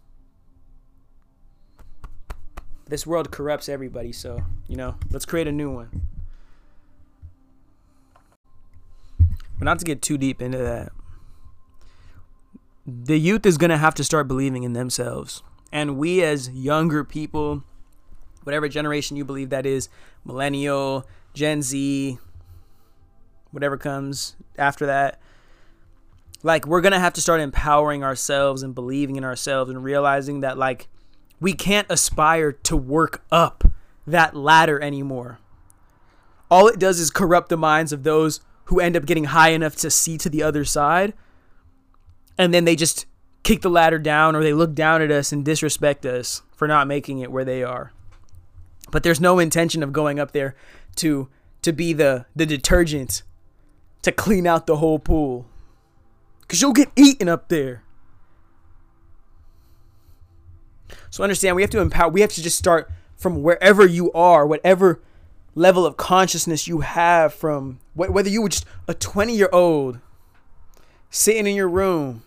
This 2.90 3.06
world 3.06 3.32
corrupts 3.32 3.70
everybody, 3.70 4.12
so, 4.12 4.44
you 4.68 4.76
know, 4.76 4.96
let's 5.12 5.26
create 5.26 5.48
a 5.48 5.52
new 5.52 5.72
one. 5.72 6.04
But 9.20 9.66
not 9.66 9.80
to 9.80 9.86
get 9.86 10.02
too 10.02 10.18
deep 10.18 10.42
into 10.42 10.60
that. 10.60 10.92
The 12.86 13.20
youth 13.20 13.46
is 13.46 13.58
going 13.58 13.72
to 13.72 13.78
have 13.78 13.96
to 13.96 14.04
start 14.04 14.28
believing 14.28 14.64
in 14.64 14.74
themselves. 14.74 15.44
And 15.72 15.98
we, 15.98 16.24
as 16.24 16.50
younger 16.50 17.04
people, 17.04 17.64
whatever 18.44 18.70
generation 18.70 19.18
you 19.18 19.26
believe 19.26 19.50
that 19.50 19.66
is 19.66 19.90
millennial, 20.24 21.08
Gen 21.34 21.62
Z, 21.62 22.18
whatever 23.52 23.78
comes 23.78 24.36
after 24.58 24.86
that 24.86 25.20
like 26.44 26.68
we're 26.68 26.82
going 26.82 26.94
to 26.94 27.00
have 27.00 27.14
to 27.14 27.22
start 27.22 27.42
empowering 27.42 28.04
ourselves 28.04 28.64
and 28.64 28.76
believing 28.76 29.16
in 29.16 29.24
ourselves 29.24 29.70
and 29.70 29.84
realizing 29.84 30.42
that 30.42 30.58
like 30.58 30.88
we 31.40 31.54
can't 31.54 31.88
aspire 31.90 32.52
to 32.52 32.76
work 32.76 33.24
up 33.32 33.64
that 34.06 34.36
ladder 34.36 34.82
anymore. 34.82 35.40
All 36.50 36.68
it 36.68 36.80
does 36.80 37.00
is 37.00 37.10
corrupt 37.10 37.50
the 37.50 37.58
minds 37.58 37.92
of 37.92 38.04
those 38.04 38.40
who 38.66 38.80
end 38.80 38.96
up 38.96 39.06
getting 39.06 39.26
high 39.26 39.50
enough 39.50 39.76
to 39.78 39.92
see 39.92 40.18
to 40.18 40.30
the 40.30 40.44
other 40.44 40.66
side. 40.66 41.14
And 42.38 42.54
then 42.54 42.66
they 42.66 42.76
just 42.76 43.06
kick 43.44 43.62
the 43.62 43.70
ladder 43.70 44.00
down 44.00 44.36
or 44.36 44.44
they 44.44 44.54
look 44.54 44.74
down 44.74 45.02
at 45.02 45.12
us 45.12 45.32
and 45.32 45.44
disrespect 45.44 46.06
us 46.06 46.42
for 46.56 46.68
not 46.68 46.88
making 46.88 47.20
it 47.20 47.32
where 47.32 47.46
they 47.46 47.64
are. 47.64 47.92
But 48.92 49.04
there's 49.04 49.22
no 49.22 49.40
intention 49.40 49.84
of 49.84 49.94
going 49.94 50.20
up 50.20 50.32
there 50.32 50.56
to 50.98 51.30
to 51.62 51.74
be 51.74 51.92
the 51.94 52.26
the 52.36 52.46
detergent 52.46 53.24
to 54.02 54.12
clean 54.12 54.48
out 54.48 54.68
the 54.68 54.78
whole 54.78 55.00
pool. 55.00 55.46
Cuz 56.48 56.62
you'll 56.62 56.74
get 56.74 56.92
eaten 56.96 57.28
up 57.28 57.50
there. 57.50 57.84
So 61.10 61.24
understand 61.24 61.56
we 61.56 61.62
have 61.62 61.72
to 61.72 61.80
empower 61.80 62.10
we 62.10 62.22
have 62.22 62.34
to 62.34 62.44
just 62.44 62.58
start 62.58 62.90
from 63.16 63.42
wherever 63.42 63.86
you 63.86 64.12
are, 64.14 64.46
whatever 64.46 65.02
level 65.58 65.86
of 65.86 65.98
consciousness 65.98 66.68
you 66.68 66.82
have 66.82 67.34
from 67.34 67.80
whether 67.96 68.30
you 68.30 68.44
were 68.44 68.50
just 68.50 68.66
a 68.88 68.94
20 68.94 69.36
year 69.36 69.50
old 69.52 70.00
sitting 71.10 71.48
in 71.48 71.56
your 71.56 71.68
room 71.68 72.22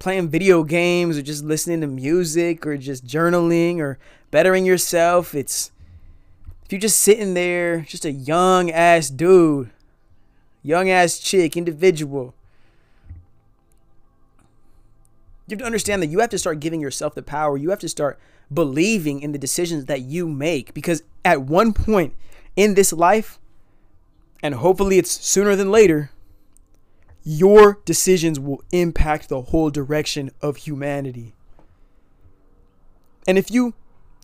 playing 0.00 0.28
video 0.28 0.64
games 0.64 1.16
or 1.16 1.22
just 1.22 1.44
listening 1.44 1.80
to 1.82 1.86
music 1.86 2.66
or 2.66 2.76
just 2.76 3.06
journaling 3.06 3.78
or 3.78 3.96
bettering 4.32 4.66
yourself 4.66 5.36
it's 5.36 5.70
if 6.64 6.72
you're 6.72 6.80
just 6.80 7.00
sitting 7.00 7.34
there 7.34 7.82
just 7.82 8.04
a 8.04 8.10
young 8.10 8.72
ass 8.72 9.08
dude 9.08 9.70
young 10.64 10.90
ass 10.90 11.20
chick 11.20 11.56
individual 11.56 12.34
you 15.50 15.56
have 15.56 15.60
to 15.60 15.66
understand 15.66 16.02
that 16.02 16.08
you 16.08 16.20
have 16.20 16.30
to 16.30 16.38
start 16.38 16.60
giving 16.60 16.80
yourself 16.80 17.14
the 17.14 17.22
power 17.22 17.56
you 17.56 17.70
have 17.70 17.78
to 17.80 17.88
start 17.88 18.18
believing 18.52 19.20
in 19.20 19.32
the 19.32 19.38
decisions 19.38 19.86
that 19.86 20.02
you 20.02 20.28
make 20.28 20.74
because 20.74 21.02
at 21.24 21.42
one 21.42 21.72
point 21.72 22.14
in 22.56 22.74
this 22.74 22.92
life, 22.92 23.38
and 24.42 24.54
hopefully 24.56 24.98
it's 24.98 25.10
sooner 25.10 25.54
than 25.54 25.70
later, 25.70 26.10
your 27.22 27.80
decisions 27.84 28.40
will 28.40 28.62
impact 28.72 29.28
the 29.28 29.42
whole 29.42 29.70
direction 29.70 30.30
of 30.40 30.56
humanity. 30.58 31.34
And 33.26 33.38
if 33.38 33.50
you 33.50 33.74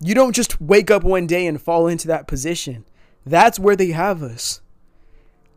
you 0.01 0.15
don't 0.15 0.35
just 0.35 0.61
wake 0.61 0.91
up 0.91 1.05
one 1.05 1.27
day 1.27 1.47
and 1.47 1.61
fall 1.61 1.87
into 1.87 2.07
that 2.09 2.27
position, 2.27 2.85
that's 3.25 3.59
where 3.59 3.77
they 3.77 3.89
have 3.93 4.23
us. 4.23 4.61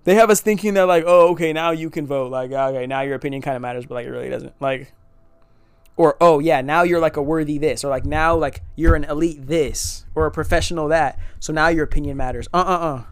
They 0.06 0.16
have 0.16 0.30
us 0.30 0.40
thinking 0.40 0.76
that 0.76 0.84
like, 0.84 1.04
oh, 1.06 1.30
okay, 1.32 1.52
now 1.52 1.72
you 1.72 1.90
can 1.90 2.08
vote. 2.08 2.32
Like, 2.32 2.52
okay, 2.52 2.88
now 2.88 3.02
your 3.02 3.16
opinion 3.16 3.42
kind 3.42 3.56
of 3.56 3.62
matters, 3.62 3.86
but 3.86 3.96
like 3.96 4.06
it 4.06 4.12
really 4.12 4.30
doesn't. 4.30 4.54
Like, 4.62 4.94
or 6.00 6.16
oh 6.22 6.40
yeah 6.40 6.62
now 6.62 6.82
you're 6.82 7.02
like 7.02 7.18
a 7.18 7.22
worthy 7.22 7.58
this 7.58 7.84
or 7.84 7.90
like 7.90 8.06
now 8.06 8.34
like 8.34 8.62
you're 8.78 8.96
an 8.96 9.04
elite 9.04 9.48
this 9.48 10.06
or 10.16 10.26
a 10.26 10.32
professional 10.32 10.88
that. 10.88 11.20
So 11.42 11.52
now 11.52 11.68
your 11.68 11.84
opinion 11.84 12.16
matters. 12.16 12.48
Uh-uh-uh. 12.54 13.04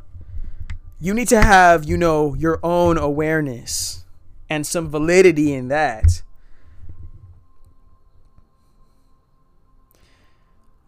You 0.98 1.14
need 1.14 1.28
to 1.28 1.44
have 1.44 1.84
you 1.84 1.98
know 1.98 2.34
your 2.36 2.62
own 2.64 2.98
awareness 2.98 4.06
and 4.50 4.66
some 4.66 4.90
validity 4.90 5.54
in 5.54 5.68
that. 5.68 6.24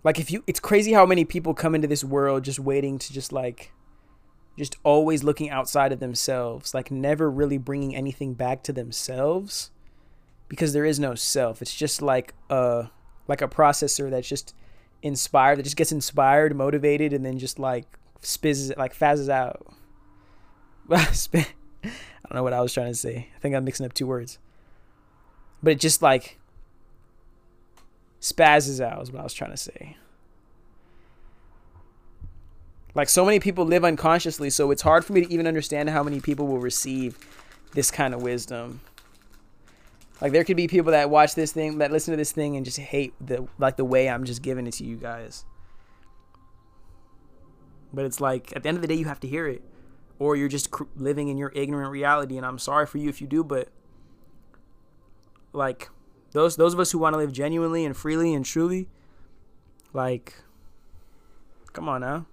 Like 0.02 0.20
if 0.20 0.32
you 0.32 0.46
it's 0.48 0.62
crazy 0.62 0.94
how 0.94 1.06
many 1.06 1.26
people 1.26 1.54
come 1.54 1.76
into 1.76 1.90
this 1.90 2.06
world 2.06 2.46
just 2.46 2.60
waiting 2.60 2.98
to 2.98 3.12
just 3.12 3.34
like 3.34 3.74
just 4.58 4.78
always 4.86 5.22
looking 5.22 5.50
outside 5.50 5.92
of 5.92 6.00
themselves 6.00 6.74
like 6.74 6.92
never 6.92 7.30
really 7.30 7.58
bringing 7.58 7.94
anything 7.94 8.36
back 8.36 8.64
to 8.64 8.72
themselves 8.72 9.72
because 10.50 10.74
there 10.74 10.84
is 10.84 11.00
no 11.00 11.16
self. 11.16 11.62
It's 11.62 11.74
just 11.74 12.02
like 12.02 12.34
a 12.50 12.90
like 13.28 13.42
a 13.42 13.48
processor 13.48 14.10
that's 14.10 14.28
just 14.28 14.54
inspired 15.02 15.60
that 15.60 15.64
just 15.64 15.78
gets 15.78 15.92
inspired, 15.94 16.56
motivated, 16.56 17.14
and 17.14 17.26
then 17.26 17.40
just 17.40 17.60
like 17.60 17.86
spizzes 18.22 18.76
like 18.78 18.98
fazzes 18.98 19.30
out. 19.30 19.66
I 20.92 21.06
don't 21.84 22.34
know 22.34 22.44
what 22.44 22.54
I 22.54 22.62
was 22.62 22.74
trying 22.74 22.88
to 22.88 22.96
say. 22.96 23.30
I 23.36 23.40
think 23.40 23.56
I'm 23.56 23.64
mixing 23.64 23.86
up 23.86 23.94
two 23.94 24.08
words. 24.08 24.40
But 25.62 25.74
it 25.74 25.80
just 25.80 26.02
like 26.02 26.40
spazzes 28.20 28.84
out 28.84 29.02
is 29.02 29.12
what 29.12 29.22
I 29.22 29.24
was 29.24 29.34
trying 29.34 29.52
to 29.52 29.58
say. 29.58 29.98
Like 32.96 33.08
so 33.08 33.24
many 33.24 33.40
people 33.40 33.66
live 33.66 33.86
unconsciously, 33.86 34.50
so 34.50 34.72
it's 34.72 34.82
hard 34.82 35.06
for 35.06 35.14
me 35.14 35.24
to 35.24 35.32
even 35.32 35.46
understand 35.46 35.90
how 35.90 36.02
many 36.02 36.20
people 36.20 36.48
will 36.48 36.60
receive 36.60 37.18
this 37.74 37.92
kind 37.92 38.16
of 38.16 38.22
wisdom. 38.24 38.82
Like 40.22 40.34
there 40.34 40.44
could 40.44 40.58
be 40.58 40.68
people 40.68 40.92
that 40.92 41.10
watch 41.10 41.36
this 41.36 41.52
thing, 41.52 41.78
that 41.78 41.92
listen 41.92 42.12
to 42.12 42.18
this 42.18 42.32
thing, 42.32 42.58
and 42.58 42.66
just 42.66 42.78
hate 42.78 43.14
the 43.26 43.48
like 43.58 43.78
the 43.78 43.86
way 43.86 44.10
I'm 44.10 44.26
just 44.26 44.42
giving 44.42 44.68
it 44.68 44.74
to 44.74 44.84
you 44.84 44.98
guys. 44.98 45.46
But 47.94 48.06
it's 48.06 48.20
like 48.20 48.56
at 48.56 48.64
the 48.64 48.70
end 48.70 48.78
of 48.78 48.82
the 48.82 48.88
day, 48.88 48.96
you 48.96 49.06
have 49.06 49.20
to 49.22 49.28
hear 49.28 49.48
it, 49.48 49.64
or 50.20 50.36
you're 50.36 50.50
just 50.50 50.72
cr- 50.72 50.84
living 50.96 51.30
in 51.30 51.38
your 51.38 51.52
ignorant 51.56 51.92
reality. 51.92 52.38
And 52.38 52.46
I'm 52.46 52.60
sorry 52.60 52.86
for 52.86 52.98
you 52.98 53.10
if 53.10 53.22
you 53.22 53.28
do, 53.28 53.44
but 53.44 53.70
like 55.54 55.90
those 56.32 56.58
those 56.58 56.74
of 56.74 56.80
us 56.80 56.92
who 56.92 57.00
want 57.00 57.14
to 57.14 57.18
live 57.18 57.32
genuinely 57.32 57.86
and 57.86 57.96
freely 57.96 58.34
and 58.34 58.46
truly, 58.46 58.88
like, 59.94 60.36
come 61.72 61.88
on 61.88 62.02
now. 62.02 62.26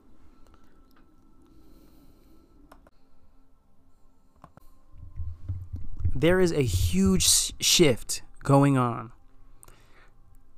There 6.16 6.40
is 6.40 6.50
a 6.50 6.62
huge 6.62 7.52
shift 7.62 8.22
going 8.42 8.78
on 8.78 9.12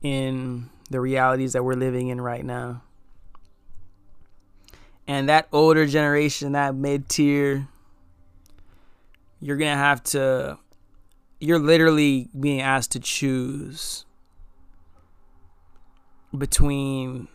in 0.00 0.70
the 0.88 1.00
realities 1.00 1.52
that 1.52 1.64
we're 1.64 1.74
living 1.74 2.08
in 2.08 2.20
right 2.20 2.44
now. 2.44 2.82
And 5.08 5.28
that 5.28 5.48
older 5.50 5.84
generation, 5.84 6.52
that 6.52 6.76
mid 6.76 7.08
tier, 7.08 7.66
you're 9.40 9.56
going 9.56 9.72
to 9.72 9.76
have 9.76 10.02
to, 10.04 10.58
you're 11.40 11.58
literally 11.58 12.28
being 12.38 12.60
asked 12.60 12.92
to 12.92 13.00
choose 13.00 14.04
between 16.36 17.26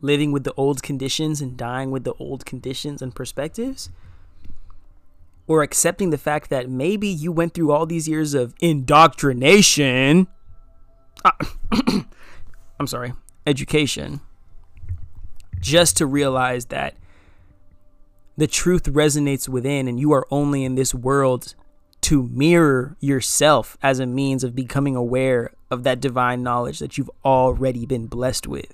living 0.00 0.32
with 0.32 0.44
the 0.44 0.54
old 0.54 0.82
conditions 0.82 1.42
and 1.42 1.58
dying 1.58 1.90
with 1.90 2.04
the 2.04 2.14
old 2.14 2.46
conditions 2.46 3.02
and 3.02 3.14
perspectives 3.14 3.90
or 5.48 5.62
accepting 5.62 6.10
the 6.10 6.18
fact 6.18 6.50
that 6.50 6.68
maybe 6.68 7.08
you 7.08 7.32
went 7.32 7.54
through 7.54 7.72
all 7.72 7.86
these 7.86 8.06
years 8.06 8.34
of 8.34 8.54
indoctrination. 8.60 10.28
Uh, 11.24 11.32
I'm 12.78 12.86
sorry, 12.86 13.14
education, 13.46 14.20
just 15.58 15.96
to 15.96 16.06
realize 16.06 16.66
that 16.66 16.94
the 18.36 18.46
truth 18.46 18.84
resonates 18.84 19.48
within 19.48 19.88
and 19.88 19.98
you 19.98 20.12
are 20.12 20.26
only 20.30 20.64
in 20.64 20.76
this 20.76 20.94
world 20.94 21.54
to 22.02 22.22
mirror 22.28 22.96
yourself 23.00 23.76
as 23.82 23.98
a 23.98 24.06
means 24.06 24.44
of 24.44 24.54
becoming 24.54 24.94
aware 24.94 25.50
of 25.70 25.82
that 25.82 25.98
divine 25.98 26.42
knowledge 26.42 26.78
that 26.78 26.96
you've 26.96 27.10
already 27.24 27.84
been 27.84 28.06
blessed 28.06 28.46
with. 28.46 28.72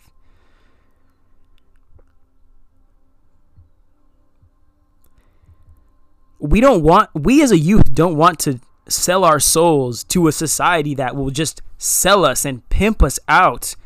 We 6.44 6.60
don't 6.60 6.82
want 6.82 7.08
we 7.14 7.42
as 7.42 7.50
a 7.50 7.58
youth 7.58 7.94
don't 7.94 8.16
want 8.16 8.38
to 8.38 8.60
sell 8.86 9.24
our 9.24 9.40
souls 9.40 10.04
to 10.04 10.28
a 10.28 10.32
society 10.32 10.94
that 10.94 11.16
will 11.16 11.30
just 11.30 11.62
sell 11.78 12.22
us 12.22 12.44
and 12.44 12.68
pimp 12.68 13.02
us 13.02 13.18
out 13.28 13.76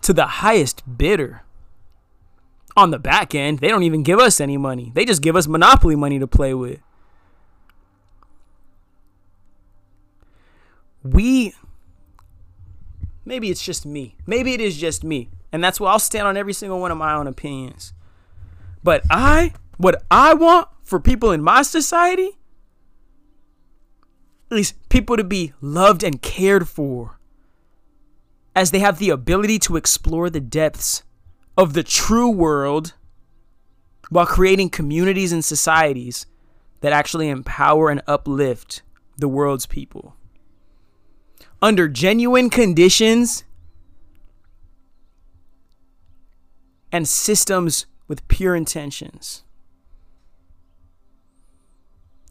to 0.00 0.14
the 0.14 0.26
highest 0.26 0.82
bidder. 0.96 1.42
On 2.74 2.90
the 2.90 2.98
back 2.98 3.34
end, 3.34 3.58
they 3.58 3.68
don't 3.68 3.82
even 3.82 4.02
give 4.02 4.18
us 4.18 4.40
any 4.40 4.56
money. 4.56 4.92
They 4.94 5.04
just 5.04 5.20
give 5.20 5.36
us 5.36 5.46
monopoly 5.46 5.94
money 5.94 6.18
to 6.18 6.26
play 6.26 6.54
with. 6.54 6.80
We 11.02 11.52
maybe 13.26 13.50
it's 13.50 13.62
just 13.62 13.84
me. 13.84 14.16
Maybe 14.26 14.54
it 14.54 14.60
is 14.62 14.78
just 14.78 15.04
me. 15.04 15.28
And 15.52 15.62
that's 15.62 15.78
why 15.78 15.92
I'll 15.92 15.98
stand 15.98 16.26
on 16.26 16.38
every 16.38 16.54
single 16.54 16.80
one 16.80 16.90
of 16.90 16.96
my 16.96 17.12
own 17.12 17.26
opinions. 17.26 17.92
But 18.82 19.02
I 19.10 19.52
what 19.76 20.04
I 20.10 20.34
want 20.34 20.68
for 20.82 21.00
people 21.00 21.30
in 21.32 21.42
my 21.42 21.62
society 21.62 22.38
is 24.50 24.74
people 24.88 25.16
to 25.16 25.24
be 25.24 25.52
loved 25.60 26.02
and 26.04 26.22
cared 26.22 26.68
for. 26.68 27.18
as 28.54 28.70
they 28.70 28.78
have 28.78 28.98
the 28.98 29.10
ability 29.10 29.58
to 29.58 29.76
explore 29.76 30.30
the 30.30 30.40
depths 30.40 31.02
of 31.56 31.72
the 31.74 31.82
true 31.82 32.30
world 32.30 32.94
while 34.10 34.26
creating 34.26 34.70
communities 34.70 35.32
and 35.32 35.44
societies 35.44 36.26
that 36.80 36.92
actually 36.92 37.28
empower 37.28 37.90
and 37.90 38.02
uplift 38.06 38.82
the 39.16 39.28
world's 39.28 39.66
people. 39.66 40.14
Under 41.62 41.88
genuine 41.88 42.50
conditions 42.50 43.44
and 46.92 47.08
systems 47.08 47.86
with 48.06 48.26
pure 48.28 48.54
intentions. 48.54 49.42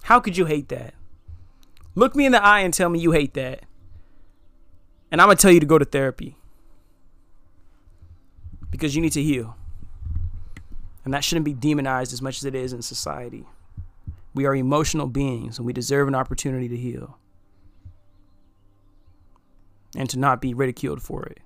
How 0.03 0.19
could 0.19 0.37
you 0.37 0.45
hate 0.45 0.67
that? 0.67 0.93
Look 1.95 2.13
me 2.15 2.25
in 2.25 2.33
the 2.33 2.43
eye 2.43 2.59
and 2.59 2.73
tell 2.73 2.89
me 2.89 2.99
you 2.99 3.11
hate 3.11 3.33
that. 3.35 3.61
And 5.09 5.21
I'm 5.21 5.27
going 5.27 5.37
to 5.37 5.41
tell 5.41 5.51
you 5.51 5.61
to 5.61 5.65
go 5.65 5.77
to 5.77 5.85
therapy 5.85 6.37
because 8.69 8.95
you 8.95 9.01
need 9.01 9.13
to 9.13 9.23
heal. 9.23 9.55
And 11.05 11.13
that 11.13 11.23
shouldn't 11.23 11.45
be 11.45 11.53
demonized 11.53 12.11
as 12.11 12.21
much 12.21 12.37
as 12.37 12.43
it 12.43 12.53
is 12.53 12.73
in 12.73 12.81
society. 12.81 13.45
We 14.33 14.45
are 14.45 14.55
emotional 14.55 15.07
beings 15.07 15.57
and 15.57 15.65
we 15.65 15.71
deserve 15.71 16.09
an 16.09 16.15
opportunity 16.15 16.67
to 16.67 16.77
heal 16.77 17.17
and 19.95 20.09
to 20.09 20.19
not 20.19 20.41
be 20.41 20.53
ridiculed 20.53 21.01
for 21.01 21.23
it. 21.23 21.39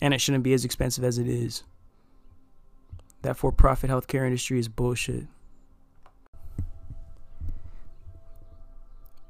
And 0.00 0.12
it 0.12 0.20
shouldn't 0.20 0.42
be 0.42 0.54
as 0.54 0.64
expensive 0.64 1.04
as 1.04 1.18
it 1.18 1.28
is. 1.28 1.62
That 3.20 3.36
for 3.36 3.52
profit 3.52 3.90
healthcare 3.90 4.24
industry 4.24 4.58
is 4.58 4.66
bullshit. 4.66 5.26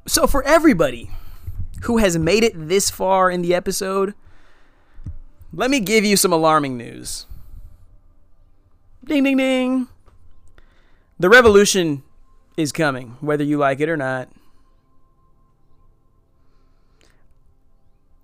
So, 0.07 0.27
for 0.27 0.43
everybody 0.43 1.11
who 1.83 1.99
has 1.99 2.19
made 2.19 2.45
it 2.45 2.53
this 2.57 2.91
far 2.91 3.31
in 3.31 3.43
the 3.43 3.55
episode, 3.55 4.15
let 5.53 5.71
me 5.71 5.81
give 5.81 6.05
you 6.05 6.17
some 6.17 6.33
alarming 6.33 6.77
news. 6.77 7.27
Ding, 9.05 9.25
ding, 9.25 9.37
ding. 9.37 9.89
The 11.19 11.29
revolution 11.29 12.03
is 12.57 12.73
coming, 12.73 13.17
whether 13.21 13.45
you 13.45 13.59
like 13.59 13.81
it 13.81 13.89
or 13.89 13.97
not. 13.97 14.29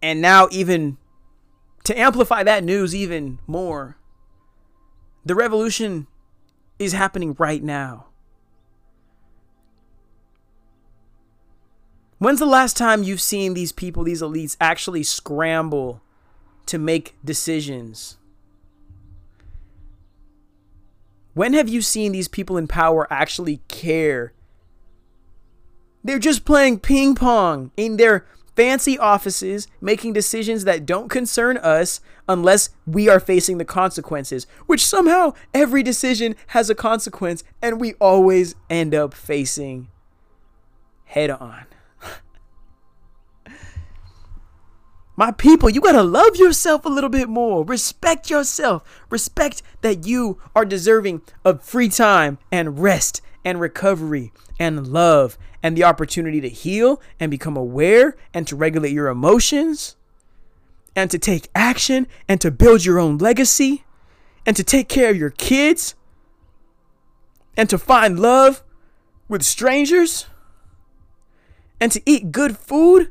And 0.02 0.20
now, 0.20 0.48
even 0.50 0.96
to 1.84 1.98
amplify 1.98 2.42
that 2.42 2.64
news 2.64 2.94
even 2.94 3.38
more, 3.46 3.96
the 5.24 5.34
revolution 5.34 6.06
is 6.78 6.92
happening 6.92 7.34
right 7.38 7.62
now. 7.62 8.07
When's 12.18 12.40
the 12.40 12.46
last 12.46 12.76
time 12.76 13.04
you've 13.04 13.20
seen 13.20 13.54
these 13.54 13.70
people, 13.70 14.02
these 14.02 14.22
elites, 14.22 14.56
actually 14.60 15.04
scramble 15.04 16.02
to 16.66 16.76
make 16.76 17.14
decisions? 17.24 18.16
When 21.34 21.52
have 21.52 21.68
you 21.68 21.80
seen 21.80 22.10
these 22.10 22.26
people 22.26 22.56
in 22.56 22.66
power 22.66 23.06
actually 23.08 23.60
care? 23.68 24.32
They're 26.02 26.18
just 26.18 26.44
playing 26.44 26.80
ping 26.80 27.14
pong 27.14 27.70
in 27.76 27.96
their 27.96 28.26
fancy 28.56 28.98
offices, 28.98 29.68
making 29.80 30.12
decisions 30.14 30.64
that 30.64 30.84
don't 30.84 31.08
concern 31.08 31.56
us 31.58 32.00
unless 32.28 32.70
we 32.84 33.08
are 33.08 33.20
facing 33.20 33.58
the 33.58 33.64
consequences, 33.64 34.48
which 34.66 34.84
somehow 34.84 35.34
every 35.54 35.84
decision 35.84 36.34
has 36.48 36.68
a 36.68 36.74
consequence 36.74 37.44
and 37.62 37.80
we 37.80 37.94
always 38.00 38.56
end 38.68 38.96
up 38.96 39.14
facing 39.14 39.86
head 41.04 41.30
on. 41.30 41.67
My 45.18 45.32
people, 45.32 45.68
you 45.68 45.80
gotta 45.80 46.04
love 46.04 46.36
yourself 46.36 46.84
a 46.84 46.88
little 46.88 47.10
bit 47.10 47.28
more. 47.28 47.64
Respect 47.64 48.30
yourself. 48.30 48.84
Respect 49.10 49.64
that 49.80 50.06
you 50.06 50.40
are 50.54 50.64
deserving 50.64 51.22
of 51.44 51.60
free 51.60 51.88
time 51.88 52.38
and 52.52 52.78
rest 52.78 53.20
and 53.44 53.58
recovery 53.58 54.32
and 54.60 54.86
love 54.86 55.36
and 55.60 55.76
the 55.76 55.82
opportunity 55.82 56.40
to 56.42 56.48
heal 56.48 57.02
and 57.18 57.32
become 57.32 57.56
aware 57.56 58.16
and 58.32 58.46
to 58.46 58.54
regulate 58.54 58.92
your 58.92 59.08
emotions 59.08 59.96
and 60.94 61.10
to 61.10 61.18
take 61.18 61.48
action 61.52 62.06
and 62.28 62.40
to 62.40 62.52
build 62.52 62.84
your 62.84 63.00
own 63.00 63.18
legacy 63.18 63.84
and 64.46 64.54
to 64.54 64.62
take 64.62 64.88
care 64.88 65.10
of 65.10 65.16
your 65.16 65.30
kids 65.30 65.96
and 67.56 67.68
to 67.68 67.76
find 67.76 68.20
love 68.20 68.62
with 69.26 69.42
strangers 69.42 70.26
and 71.80 71.90
to 71.90 72.00
eat 72.06 72.30
good 72.30 72.56
food 72.56 73.10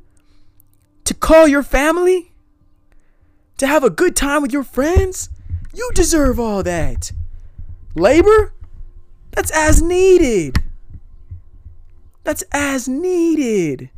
to 1.07 1.13
call 1.13 1.47
your 1.47 1.63
family, 1.63 2.33
to 3.57 3.65
have 3.65 3.81
a 3.81 3.89
good 3.89 4.13
time 4.13 4.41
with 4.41 4.51
your 4.51 4.63
friends. 4.63 5.29
You 5.73 5.89
deserve 5.93 6.37
all 6.37 6.63
that. 6.63 7.13
Labor? 7.95 8.53
That's 9.31 9.49
as 9.51 9.81
needed. 9.81 10.61
That's 12.25 12.43
as 12.51 12.89
needed 12.89 13.89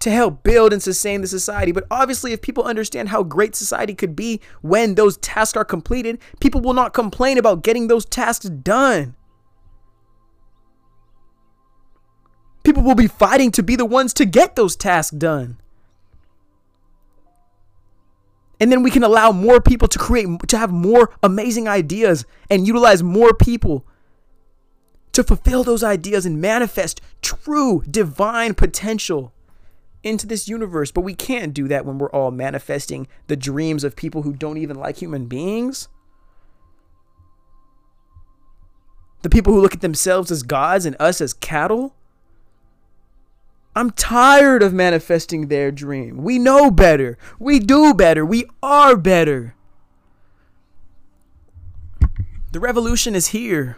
to 0.00 0.10
help 0.10 0.42
build 0.42 0.72
and 0.72 0.82
sustain 0.82 1.20
the 1.20 1.28
society. 1.28 1.70
But 1.70 1.86
obviously, 1.88 2.32
if 2.32 2.42
people 2.42 2.64
understand 2.64 3.10
how 3.10 3.22
great 3.22 3.54
society 3.54 3.94
could 3.94 4.16
be 4.16 4.40
when 4.60 4.96
those 4.96 5.18
tasks 5.18 5.56
are 5.56 5.64
completed, 5.64 6.18
people 6.40 6.60
will 6.60 6.74
not 6.74 6.94
complain 6.94 7.38
about 7.38 7.62
getting 7.62 7.86
those 7.86 8.04
tasks 8.04 8.48
done. 8.48 9.14
People 12.64 12.82
will 12.82 12.96
be 12.96 13.06
fighting 13.06 13.52
to 13.52 13.62
be 13.62 13.76
the 13.76 13.84
ones 13.84 14.12
to 14.14 14.24
get 14.24 14.56
those 14.56 14.74
tasks 14.74 15.16
done 15.16 15.58
and 18.60 18.72
then 18.72 18.82
we 18.82 18.90
can 18.90 19.04
allow 19.04 19.32
more 19.32 19.60
people 19.60 19.88
to 19.88 19.98
create 19.98 20.26
to 20.48 20.58
have 20.58 20.72
more 20.72 21.10
amazing 21.22 21.68
ideas 21.68 22.24
and 22.50 22.66
utilize 22.66 23.02
more 23.02 23.32
people 23.32 23.86
to 25.12 25.22
fulfill 25.24 25.64
those 25.64 25.82
ideas 25.82 26.26
and 26.26 26.40
manifest 26.40 27.00
true 27.22 27.82
divine 27.90 28.54
potential 28.54 29.32
into 30.02 30.26
this 30.26 30.48
universe. 30.48 30.90
But 30.90 31.00
we 31.02 31.14
can't 31.14 31.54
do 31.54 31.68
that 31.68 31.84
when 31.84 31.98
we're 31.98 32.10
all 32.10 32.30
manifesting 32.30 33.08
the 33.26 33.36
dreams 33.36 33.84
of 33.84 33.96
people 33.96 34.22
who 34.22 34.32
don't 34.32 34.58
even 34.58 34.76
like 34.76 34.98
human 34.98 35.26
beings. 35.26 35.88
The 39.22 39.30
people 39.30 39.52
who 39.52 39.60
look 39.60 39.74
at 39.74 39.80
themselves 39.80 40.30
as 40.30 40.44
gods 40.44 40.86
and 40.86 40.94
us 41.00 41.20
as 41.20 41.32
cattle 41.32 41.94
I'm 43.74 43.90
tired 43.90 44.62
of 44.62 44.72
manifesting 44.72 45.48
their 45.48 45.70
dream. 45.70 46.22
We 46.22 46.38
know 46.38 46.70
better. 46.70 47.16
We 47.38 47.58
do 47.60 47.94
better. 47.94 48.24
We 48.24 48.46
are 48.62 48.96
better. 48.96 49.54
The 52.50 52.60
revolution 52.60 53.14
is 53.14 53.28
here 53.28 53.76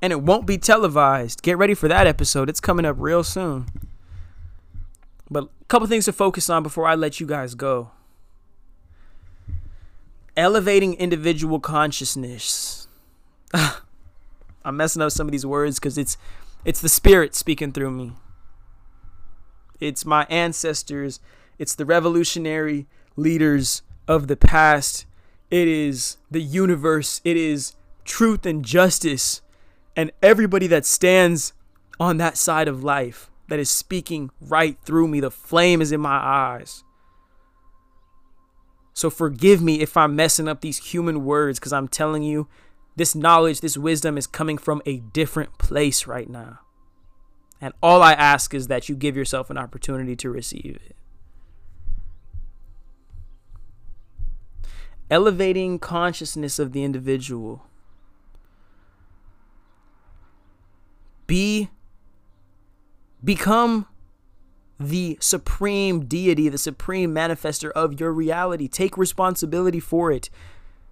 and 0.00 0.12
it 0.12 0.22
won't 0.22 0.46
be 0.46 0.58
televised. 0.58 1.42
Get 1.42 1.58
ready 1.58 1.74
for 1.74 1.88
that 1.88 2.06
episode. 2.06 2.48
It's 2.48 2.60
coming 2.60 2.84
up 2.84 2.96
real 2.98 3.24
soon. 3.24 3.66
But 5.30 5.44
a 5.44 5.64
couple 5.68 5.88
things 5.88 6.04
to 6.04 6.12
focus 6.12 6.50
on 6.50 6.62
before 6.62 6.86
I 6.86 6.94
let 6.94 7.20
you 7.20 7.26
guys 7.26 7.54
go. 7.54 7.90
Elevating 10.36 10.94
individual 10.94 11.58
consciousness. 11.58 12.86
I'm 14.64 14.76
messing 14.76 15.02
up 15.02 15.12
some 15.12 15.26
of 15.26 15.32
these 15.32 15.46
words 15.46 15.78
cuz 15.78 15.96
it's 15.96 16.16
it's 16.64 16.80
the 16.80 16.88
spirit 16.88 17.34
speaking 17.34 17.72
through 17.72 17.90
me. 17.90 18.12
It's 19.80 20.04
my 20.04 20.26
ancestors. 20.30 21.20
It's 21.58 21.74
the 21.74 21.84
revolutionary 21.84 22.86
leaders 23.16 23.82
of 24.08 24.28
the 24.28 24.36
past. 24.36 25.06
It 25.50 25.68
is 25.68 26.16
the 26.30 26.42
universe. 26.42 27.20
It 27.24 27.36
is 27.36 27.74
truth 28.04 28.46
and 28.46 28.64
justice. 28.64 29.40
And 29.96 30.10
everybody 30.22 30.66
that 30.66 30.84
stands 30.84 31.52
on 32.00 32.16
that 32.18 32.36
side 32.36 32.68
of 32.68 32.82
life 32.82 33.30
that 33.48 33.58
is 33.58 33.70
speaking 33.70 34.30
right 34.40 34.78
through 34.84 35.08
me. 35.08 35.20
The 35.20 35.30
flame 35.30 35.80
is 35.80 35.92
in 35.92 36.00
my 36.00 36.16
eyes. 36.16 36.82
So 38.92 39.10
forgive 39.10 39.60
me 39.60 39.80
if 39.80 39.96
I'm 39.96 40.16
messing 40.16 40.48
up 40.48 40.60
these 40.60 40.78
human 40.78 41.24
words 41.24 41.58
because 41.58 41.72
I'm 41.72 41.88
telling 41.88 42.22
you, 42.22 42.48
this 42.96 43.14
knowledge, 43.14 43.60
this 43.60 43.76
wisdom 43.76 44.16
is 44.16 44.28
coming 44.28 44.56
from 44.56 44.80
a 44.86 44.98
different 44.98 45.58
place 45.58 46.06
right 46.06 46.30
now. 46.30 46.60
And 47.60 47.72
all 47.82 48.02
I 48.02 48.12
ask 48.12 48.52
is 48.52 48.66
that 48.66 48.88
you 48.88 48.94
give 48.94 49.16
yourself 49.16 49.50
an 49.50 49.58
opportunity 49.58 50.16
to 50.16 50.30
receive 50.30 50.78
it. 50.84 50.96
Elevating 55.10 55.78
consciousness 55.78 56.58
of 56.58 56.72
the 56.72 56.82
individual. 56.82 57.66
Be 61.26 61.70
become 63.22 63.86
the 64.78 65.16
supreme 65.20 66.04
deity, 66.04 66.48
the 66.48 66.58
supreme 66.58 67.14
manifester 67.14 67.70
of 67.72 67.98
your 67.98 68.12
reality. 68.12 68.68
Take 68.68 68.98
responsibility 68.98 69.80
for 69.80 70.10
it, 70.10 70.28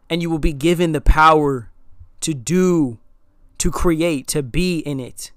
and 0.09 0.23
you 0.23 0.31
will 0.31 0.39
be 0.39 0.53
given 0.53 0.93
the 0.93 1.01
power 1.01 1.71
to 2.21 2.33
do, 2.33 2.99
to 3.59 3.71
create, 3.71 4.27
to 4.29 4.43
be 4.43 4.79
in 4.79 5.01
it. 5.01 5.33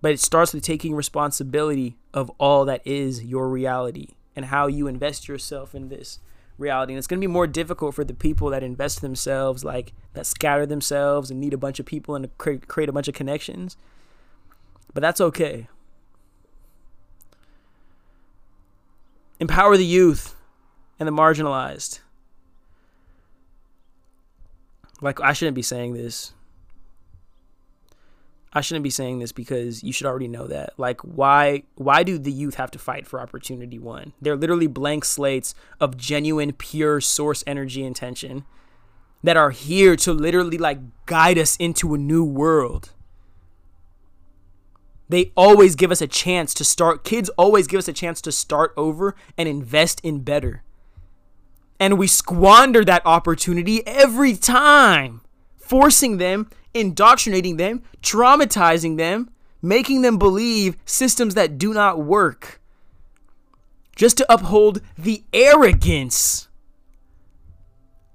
But 0.00 0.12
it 0.12 0.20
starts 0.20 0.54
with 0.54 0.62
taking 0.62 0.94
responsibility 0.94 1.96
of 2.14 2.30
all 2.38 2.64
that 2.64 2.80
is 2.86 3.24
your 3.24 3.48
reality 3.48 4.08
and 4.34 4.46
how 4.46 4.66
you 4.66 4.86
invest 4.86 5.28
yourself 5.28 5.74
in 5.74 5.88
this 5.88 6.20
reality. 6.56 6.92
And 6.92 6.98
it's 6.98 7.06
going 7.06 7.20
to 7.20 7.26
be 7.26 7.32
more 7.32 7.46
difficult 7.46 7.94
for 7.94 8.04
the 8.04 8.14
people 8.14 8.48
that 8.50 8.62
invest 8.62 9.00
themselves, 9.00 9.64
like 9.64 9.92
that 10.14 10.26
scatter 10.26 10.66
themselves 10.66 11.30
and 11.30 11.40
need 11.40 11.52
a 11.52 11.58
bunch 11.58 11.80
of 11.80 11.86
people 11.86 12.14
and 12.14 12.36
create, 12.38 12.68
create 12.68 12.88
a 12.88 12.92
bunch 12.92 13.08
of 13.08 13.14
connections. 13.14 13.76
But 14.94 15.00
that's 15.02 15.20
okay. 15.20 15.68
Empower 19.38 19.76
the 19.76 19.86
youth 19.86 20.36
and 20.98 21.06
the 21.06 21.12
marginalized. 21.12 22.00
Like, 25.00 25.20
I 25.20 25.32
shouldn't 25.32 25.54
be 25.54 25.62
saying 25.62 25.94
this. 25.94 26.34
I 28.52 28.60
shouldn't 28.60 28.82
be 28.82 28.90
saying 28.90 29.20
this 29.20 29.30
because 29.30 29.84
you 29.84 29.92
should 29.92 30.06
already 30.06 30.26
know 30.26 30.46
that. 30.48 30.72
Like 30.76 31.00
why 31.02 31.62
why 31.76 32.02
do 32.02 32.18
the 32.18 32.32
youth 32.32 32.56
have 32.56 32.70
to 32.72 32.78
fight 32.78 33.06
for 33.06 33.20
opportunity 33.20 33.78
one? 33.78 34.12
They're 34.20 34.36
literally 34.36 34.66
blank 34.66 35.04
slates 35.04 35.54
of 35.78 35.96
genuine 35.96 36.52
pure 36.52 37.00
source 37.00 37.44
energy 37.46 37.84
intention 37.84 38.44
that 39.22 39.36
are 39.36 39.50
here 39.50 39.94
to 39.96 40.12
literally 40.12 40.58
like 40.58 40.78
guide 41.06 41.38
us 41.38 41.56
into 41.56 41.94
a 41.94 41.98
new 41.98 42.24
world. 42.24 42.90
They 45.08 45.32
always 45.36 45.74
give 45.76 45.90
us 45.90 46.00
a 46.00 46.06
chance 46.08 46.52
to 46.54 46.64
start 46.64 47.04
kids 47.04 47.28
always 47.30 47.68
give 47.68 47.78
us 47.78 47.88
a 47.88 47.92
chance 47.92 48.20
to 48.22 48.32
start 48.32 48.72
over 48.76 49.14
and 49.38 49.48
invest 49.48 50.00
in 50.02 50.20
better. 50.20 50.64
And 51.78 51.98
we 51.98 52.08
squander 52.08 52.84
that 52.84 53.06
opportunity 53.06 53.86
every 53.86 54.36
time, 54.36 55.22
forcing 55.56 56.18
them 56.18 56.50
indoctrinating 56.74 57.56
them, 57.56 57.82
traumatizing 58.02 58.96
them, 58.96 59.30
making 59.62 60.02
them 60.02 60.18
believe 60.18 60.76
systems 60.84 61.34
that 61.34 61.58
do 61.58 61.72
not 61.72 62.02
work, 62.02 62.60
just 63.96 64.16
to 64.18 64.32
uphold 64.32 64.80
the 64.96 65.24
arrogance 65.32 66.48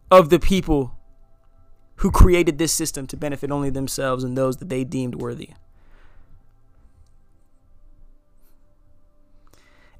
of 0.09 0.29
the 0.29 0.39
people 0.39 0.95
who 1.97 2.11
created 2.11 2.57
this 2.57 2.73
system 2.73 3.07
to 3.07 3.17
benefit 3.17 3.51
only 3.51 3.69
themselves 3.69 4.23
and 4.23 4.37
those 4.37 4.57
that 4.57 4.69
they 4.69 4.83
deemed 4.83 5.15
worthy. 5.15 5.51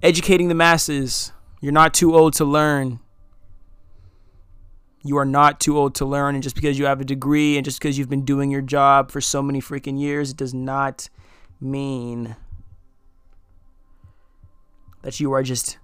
Educating 0.01 0.49
the 0.49 0.56
masses. 0.56 1.32
You're 1.62 1.72
not 1.72 1.93
too 1.93 2.14
old 2.16 2.34
to 2.34 2.45
learn. 2.45 2.99
You 5.06 5.18
are 5.18 5.26
not 5.26 5.60
too 5.60 5.78
old 5.78 5.93
to 5.95 6.06
learn. 6.06 6.34
And 6.34 6.43
just 6.43 6.56
because 6.56 6.80
you 6.80 6.86
have 6.86 6.99
a 6.99 7.06
degree 7.06 7.58
and 7.58 7.64
just 7.64 7.80
because 7.80 7.95
you've 7.95 8.10
been 8.10 8.26
doing 8.26 8.49
your 8.49 8.64
job 8.64 9.12
for 9.12 9.22
so 9.22 9.43
many 9.43 9.62
freaking 9.62 9.99
years, 9.99 10.32
it 10.32 10.38
does 10.38 10.53
not 10.53 11.10
mean 11.62 12.36
that 15.03 15.20
you 15.20 15.32
are 15.32 15.43
just 15.43 15.78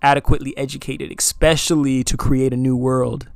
adequately 0.00 0.56
educated, 0.56 1.12
especially 1.18 2.04
to 2.04 2.16
create 2.16 2.52
a 2.52 2.56
new 2.56 2.76
world. 2.76 3.26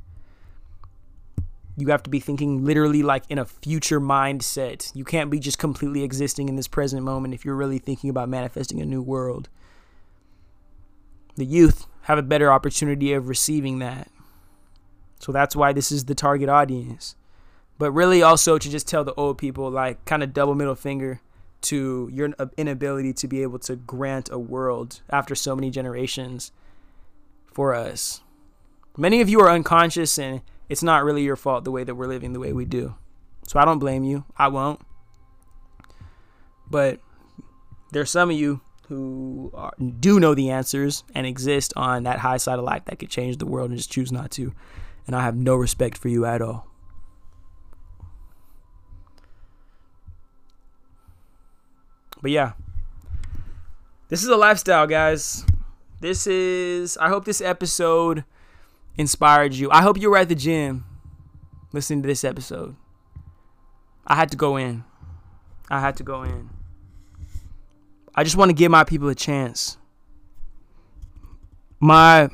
You 1.75 1.87
have 1.87 2.03
to 2.03 2.09
be 2.09 2.21
thinking 2.21 2.63
literally 2.63 3.03
like 3.03 3.23
in 3.27 3.37
a 3.37 3.43
future 3.43 3.99
mindset. 3.99 4.89
You 4.95 5.03
can't 5.03 5.29
be 5.29 5.39
just 5.39 5.57
completely 5.57 6.03
existing 6.03 6.47
in 6.47 6.55
this 6.55 6.69
present 6.69 7.03
moment 7.03 7.33
if 7.33 7.43
you're 7.43 7.57
really 7.57 7.79
thinking 7.79 8.09
about 8.09 8.29
manifesting 8.29 8.79
a 8.79 8.85
new 8.85 9.01
world. 9.01 9.49
The 11.35 11.45
youth 11.45 11.87
have 12.03 12.17
a 12.17 12.23
better 12.23 12.49
opportunity 12.49 13.11
of 13.11 13.27
receiving 13.27 13.79
that. 13.79 14.07
So 15.23 15.31
that's 15.31 15.55
why 15.55 15.71
this 15.71 15.89
is 15.89 16.05
the 16.05 16.15
target 16.15 16.49
audience. 16.49 17.15
But 17.77 17.91
really 17.91 18.21
also 18.21 18.57
to 18.57 18.69
just 18.69 18.89
tell 18.89 19.05
the 19.05 19.13
old 19.13 19.37
people, 19.37 19.71
like, 19.71 20.03
kind 20.03 20.21
of 20.21 20.33
double 20.33 20.53
middle 20.53 20.75
finger 20.75 21.21
to 21.61 22.09
your 22.11 22.33
inability 22.57 23.13
to 23.13 23.27
be 23.29 23.41
able 23.41 23.57
to 23.59 23.77
grant 23.77 24.29
a 24.29 24.37
world 24.37 24.99
after 25.09 25.33
so 25.33 25.55
many 25.55 25.69
generations 25.69 26.51
for 27.45 27.73
us. 27.73 28.19
Many 28.97 29.21
of 29.21 29.29
you 29.29 29.39
are 29.39 29.49
unconscious 29.49 30.19
and 30.19 30.41
it's 30.67 30.83
not 30.83 31.05
really 31.05 31.23
your 31.23 31.37
fault 31.37 31.63
the 31.63 31.71
way 31.71 31.85
that 31.85 31.95
we're 31.95 32.07
living 32.07 32.33
the 32.33 32.39
way 32.41 32.51
we 32.51 32.65
do. 32.65 32.95
So 33.47 33.59
I 33.59 33.65
don't 33.65 33.79
blame 33.79 34.03
you. 34.03 34.25
I 34.35 34.49
won't. 34.49 34.81
But 36.69 36.99
there's 37.93 38.11
some 38.11 38.29
of 38.29 38.35
you 38.35 38.59
who 38.89 39.51
are, 39.53 39.73
do 39.99 40.19
know 40.19 40.35
the 40.35 40.49
answers 40.49 41.05
and 41.15 41.25
exist 41.25 41.71
on 41.77 42.03
that 42.03 42.19
high 42.19 42.37
side 42.37 42.59
of 42.59 42.65
life 42.65 42.83
that 42.85 42.99
could 42.99 43.09
change 43.09 43.37
the 43.37 43.45
world 43.45 43.69
and 43.69 43.77
just 43.77 43.91
choose 43.91 44.11
not 44.11 44.29
to 44.31 44.53
and 45.05 45.15
I 45.15 45.21
have 45.21 45.35
no 45.35 45.55
respect 45.55 45.97
for 45.97 46.07
you 46.07 46.25
at 46.25 46.41
all. 46.41 46.67
But 52.21 52.31
yeah, 52.31 52.53
this 54.07 54.23
is 54.23 54.29
a 54.29 54.37
lifestyle, 54.37 54.87
guys. 54.87 55.45
This 55.99 56.25
is, 56.27 56.97
I 56.97 57.09
hope 57.09 57.25
this 57.25 57.41
episode 57.41 58.23
inspired 58.97 59.53
you. 59.53 59.69
I 59.71 59.81
hope 59.81 59.99
you 59.99 60.09
were 60.09 60.17
at 60.17 60.29
the 60.29 60.35
gym 60.35 60.85
listening 61.73 62.01
to 62.03 62.07
this 62.07 62.23
episode. 62.23 62.75
I 64.05 64.15
had 64.15 64.31
to 64.31 64.37
go 64.37 64.55
in. 64.55 64.83
I 65.69 65.79
had 65.79 65.97
to 65.97 66.03
go 66.03 66.23
in. 66.23 66.49
I 68.15 68.23
just 68.23 68.37
want 68.37 68.49
to 68.49 68.53
give 68.53 68.69
my 68.71 68.83
people 68.83 69.09
a 69.09 69.15
chance. 69.15 69.77
My 71.79 72.29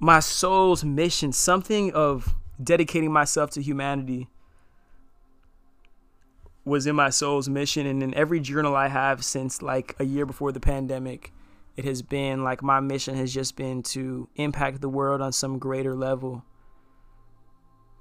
my 0.00 0.18
soul's 0.18 0.82
mission, 0.82 1.30
something 1.30 1.92
of 1.92 2.34
dedicating 2.62 3.12
myself 3.12 3.50
to 3.50 3.62
humanity 3.62 4.28
was 6.64 6.86
in 6.86 6.96
my 6.96 7.10
soul's 7.10 7.48
mission. 7.48 7.86
And 7.86 8.02
in 8.02 8.14
every 8.14 8.40
journal 8.40 8.74
I 8.74 8.88
have 8.88 9.24
since 9.24 9.60
like 9.60 9.94
a 10.00 10.04
year 10.04 10.24
before 10.24 10.52
the 10.52 10.60
pandemic 10.60 11.32
it 11.76 11.84
has 11.84 12.02
been 12.02 12.42
like 12.42 12.62
my 12.62 12.80
mission 12.80 13.14
has 13.16 13.32
just 13.32 13.56
been 13.56 13.82
to 13.82 14.28
impact 14.36 14.80
the 14.80 14.88
world 14.88 15.20
on 15.20 15.32
some 15.32 15.58
greater 15.58 15.94
level. 15.94 16.44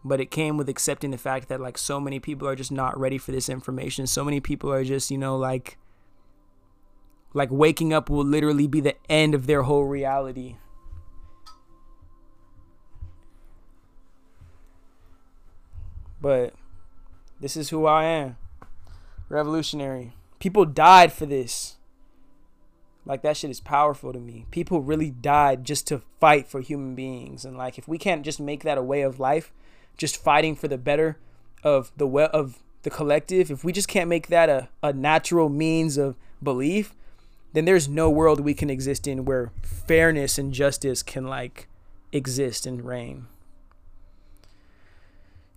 But 0.04 0.20
it 0.20 0.32
came 0.32 0.58
with 0.58 0.70
accepting 0.70 1.12
the 1.12 1.18
fact 1.18 1.50
that 1.50 1.62
like 1.62 1.78
so 1.78 2.00
many 2.00 2.20
people 2.20 2.48
are 2.48 2.56
just 2.56 2.72
not 2.72 3.00
ready 3.00 3.18
for 3.18 3.32
this 3.32 3.50
information. 3.50 4.08
So 4.08 4.24
many 4.24 4.40
people 4.40 4.72
are 4.72 4.84
just 4.84 5.12
you 5.12 5.18
know 5.18 5.38
like 5.38 5.78
like 7.34 7.50
waking 7.52 7.94
up 7.94 8.10
will 8.10 8.26
literally 8.26 8.68
be 8.68 8.82
the 8.82 8.96
end 9.10 9.36
of 9.36 9.48
their 9.48 9.64
whole 9.64 9.86
reality 9.86 10.56
But 16.22 16.54
this 17.40 17.56
is 17.56 17.70
who 17.70 17.86
I 17.86 18.06
am. 18.06 18.38
Revolutionary. 19.30 20.14
People 20.40 20.66
died 20.66 21.14
for 21.14 21.26
this. 21.26 21.78
Like 23.06 23.22
that 23.22 23.38
shit 23.38 23.50
is 23.50 23.60
powerful 23.60 24.14
to 24.14 24.20
me. 24.20 24.46
People 24.52 24.82
really 24.82 25.12
died 25.12 25.64
just 25.64 25.88
to 25.88 26.02
fight 26.20 26.48
for 26.48 26.62
human 26.62 26.96
beings. 26.96 27.46
And 27.46 27.58
like 27.58 27.78
if 27.78 27.88
we 27.88 27.98
can't 27.98 28.24
just 28.24 28.40
make 28.40 28.64
that 28.64 28.78
a 28.78 28.84
way 28.84 29.02
of 29.02 29.20
life, 29.20 29.54
just 29.98 30.22
fighting 30.22 30.56
for 30.56 30.68
the 30.68 30.78
better 30.78 31.18
of 31.64 31.92
the 31.98 32.08
well 32.08 32.30
of 32.34 32.60
the 32.84 32.90
collective, 32.90 33.52
if 33.52 33.64
we 33.64 33.72
just 33.72 33.88
can't 33.88 34.10
make 34.10 34.28
that 34.28 34.50
a, 34.50 34.70
a 34.84 34.94
natural 34.94 35.50
means 35.50 35.98
of 35.98 36.16
belief, 36.42 36.94
then 37.54 37.66
there's 37.66 37.88
no 37.88 38.10
world 38.10 38.40
we 38.40 38.54
can 38.54 38.70
exist 38.70 39.08
in 39.08 39.26
where 39.26 39.52
fairness 39.64 40.38
and 40.38 40.54
justice 40.54 41.02
can 41.02 41.26
like 41.26 41.68
exist 42.12 42.66
and 42.66 42.86
reign 42.86 43.28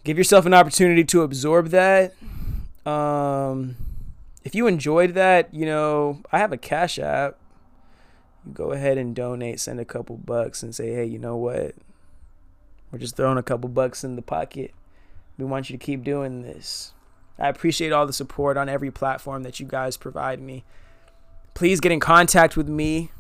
give 0.05 0.19
yourself 0.19 0.47
an 0.47 0.55
opportunity 0.55 1.05
to 1.05 1.23
absorb 1.23 1.69
that. 1.69 2.15
Um, 2.85 3.77
if 4.45 4.55
you 4.55 4.67
enjoyed 4.67 5.15
that, 5.15 5.53
you 5.55 5.67
know, 5.67 6.23
I 6.33 6.39
have 6.39 6.53
a 6.53 6.57
Cash 6.57 6.99
App. 6.99 7.37
You 8.45 8.53
go 8.53 8.73
ahead 8.73 8.99
and 8.99 9.15
donate, 9.15 9.61
send 9.61 9.79
a 9.79 9.85
couple 9.85 10.17
bucks, 10.17 10.63
and 10.63 10.75
say, 10.75 10.93
hey, 10.93 11.05
you 11.05 11.19
know 11.19 11.37
what? 11.37 11.75
We're 12.91 12.99
just 12.99 13.17
throwing 13.17 13.39
a 13.39 13.43
couple 13.43 13.69
bucks 13.69 14.05
in 14.05 14.17
the 14.17 14.23
pocket. 14.23 14.73
We 15.39 15.45
want 15.45 15.71
you 15.71 15.79
to 15.79 15.85
keep 15.85 16.03
doing 16.05 16.43
this. 16.43 16.93
I 17.39 17.49
appreciate 17.49 17.93
all 17.93 18.07
the 18.07 18.13
support 18.13 18.57
on 18.57 18.69
every 18.69 18.91
platform 18.91 19.45
that 19.45 19.59
you 19.59 19.67
guys 19.67 19.97
provide 19.97 20.41
me. 20.41 20.65
Please 21.55 21.81
get 21.81 21.93
in 21.93 22.01
contact 22.01 22.57
with 22.57 22.69
me. 22.69 23.11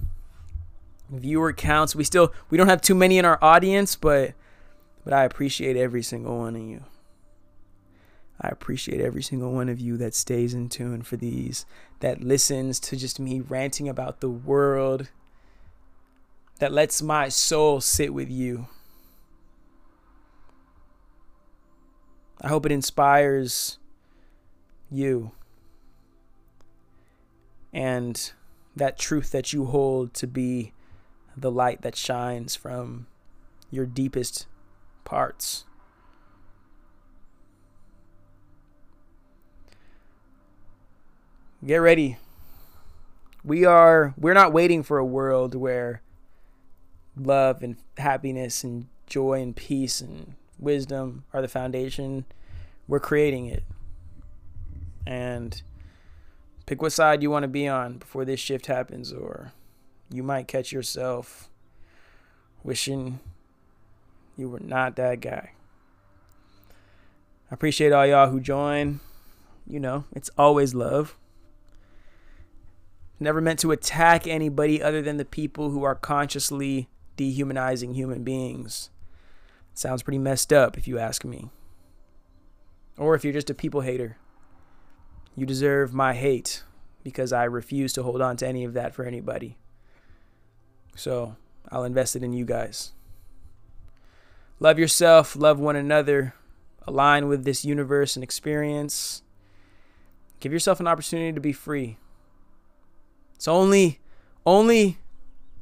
Viewer 1.10 1.52
counts. 1.52 1.94
We 1.94 2.04
still 2.04 2.32
we 2.50 2.58
don't 2.58 2.68
have 2.68 2.80
too 2.80 2.94
many 2.94 3.18
in 3.18 3.24
our 3.24 3.38
audience, 3.42 3.96
but 3.96 4.32
but 5.04 5.12
I 5.12 5.24
appreciate 5.24 5.76
every 5.76 6.02
single 6.02 6.38
one 6.38 6.56
of 6.56 6.62
you. 6.62 6.84
I 8.40 8.48
appreciate 8.48 9.00
every 9.00 9.22
single 9.22 9.52
one 9.52 9.68
of 9.68 9.78
you 9.78 9.96
that 9.98 10.14
stays 10.14 10.52
in 10.52 10.68
tune 10.68 11.02
for 11.02 11.16
these, 11.16 11.64
that 12.00 12.22
listens 12.22 12.80
to 12.80 12.96
just 12.96 13.20
me 13.20 13.40
ranting 13.40 13.88
about 13.88 14.20
the 14.20 14.30
world, 14.30 15.10
that 16.58 16.72
lets 16.72 17.02
my 17.02 17.28
soul 17.28 17.80
sit 17.80 18.12
with 18.12 18.30
you. 18.30 18.66
I 22.40 22.48
hope 22.48 22.66
it 22.66 22.72
inspires 22.72 23.78
you 24.90 25.32
and 27.72 28.32
that 28.76 28.98
truth 28.98 29.30
that 29.30 29.52
you 29.52 29.66
hold 29.66 30.12
to 30.14 30.26
be 30.26 30.72
the 31.36 31.50
light 31.50 31.82
that 31.82 31.96
shines 31.96 32.54
from 32.56 33.06
your 33.70 33.86
deepest 33.86 34.46
parts. 35.04 35.64
Get 41.64 41.76
ready. 41.76 42.16
We 43.44 43.64
are 43.64 44.14
we're 44.16 44.34
not 44.34 44.52
waiting 44.52 44.82
for 44.82 44.98
a 44.98 45.04
world 45.04 45.54
where 45.54 46.02
love 47.16 47.62
and 47.62 47.76
happiness 47.98 48.64
and 48.64 48.86
joy 49.06 49.40
and 49.40 49.54
peace 49.54 50.00
and 50.00 50.34
wisdom 50.58 51.24
are 51.32 51.42
the 51.42 51.48
foundation. 51.48 52.24
We're 52.88 53.00
creating 53.00 53.46
it. 53.46 53.62
And 55.06 55.60
pick 56.66 56.82
what 56.82 56.92
side 56.92 57.22
you 57.22 57.30
want 57.30 57.44
to 57.44 57.48
be 57.48 57.68
on 57.68 57.98
before 57.98 58.24
this 58.24 58.40
shift 58.40 58.66
happens 58.66 59.12
or 59.12 59.52
you 60.10 60.22
might 60.22 60.48
catch 60.48 60.72
yourself 60.72 61.48
wishing 62.62 63.20
you 64.36 64.48
were 64.48 64.60
not 64.60 64.96
that 64.96 65.20
guy. 65.20 65.52
I 67.50 67.54
appreciate 67.54 67.92
all 67.92 68.06
y'all 68.06 68.30
who 68.30 68.40
join. 68.40 69.00
You 69.66 69.80
know, 69.80 70.04
it's 70.12 70.30
always 70.36 70.74
love. 70.74 71.16
Never 73.20 73.40
meant 73.40 73.60
to 73.60 73.70
attack 73.70 74.26
anybody 74.26 74.82
other 74.82 75.00
than 75.02 75.16
the 75.16 75.24
people 75.24 75.70
who 75.70 75.84
are 75.84 75.94
consciously 75.94 76.88
dehumanizing 77.16 77.94
human 77.94 78.24
beings. 78.24 78.90
sounds 79.74 80.02
pretty 80.02 80.18
messed 80.18 80.52
up 80.52 80.76
if 80.76 80.88
you 80.88 80.98
ask 80.98 81.24
me. 81.24 81.50
Or 82.98 83.14
if 83.14 83.22
you're 83.22 83.32
just 83.32 83.50
a 83.50 83.54
people 83.54 83.82
hater. 83.82 84.16
You 85.36 85.46
deserve 85.46 85.94
my 85.94 86.14
hate 86.14 86.62
because 87.04 87.32
I 87.32 87.44
refuse 87.44 87.92
to 87.94 88.02
hold 88.02 88.20
on 88.20 88.36
to 88.38 88.46
any 88.46 88.64
of 88.64 88.74
that 88.74 88.94
for 88.94 89.04
anybody. 89.04 89.56
So 90.94 91.36
I'll 91.70 91.84
invest 91.84 92.16
it 92.16 92.22
in 92.22 92.32
you 92.32 92.44
guys. 92.44 92.92
Love 94.62 94.78
yourself, 94.78 95.34
love 95.34 95.58
one 95.58 95.74
another, 95.74 96.36
align 96.86 97.26
with 97.26 97.44
this 97.44 97.64
universe 97.64 98.14
and 98.14 98.22
experience. 98.22 99.24
Give 100.38 100.52
yourself 100.52 100.78
an 100.78 100.86
opportunity 100.86 101.32
to 101.32 101.40
be 101.40 101.52
free. 101.52 101.96
It's 103.34 103.48
only 103.48 103.98
only 104.46 104.98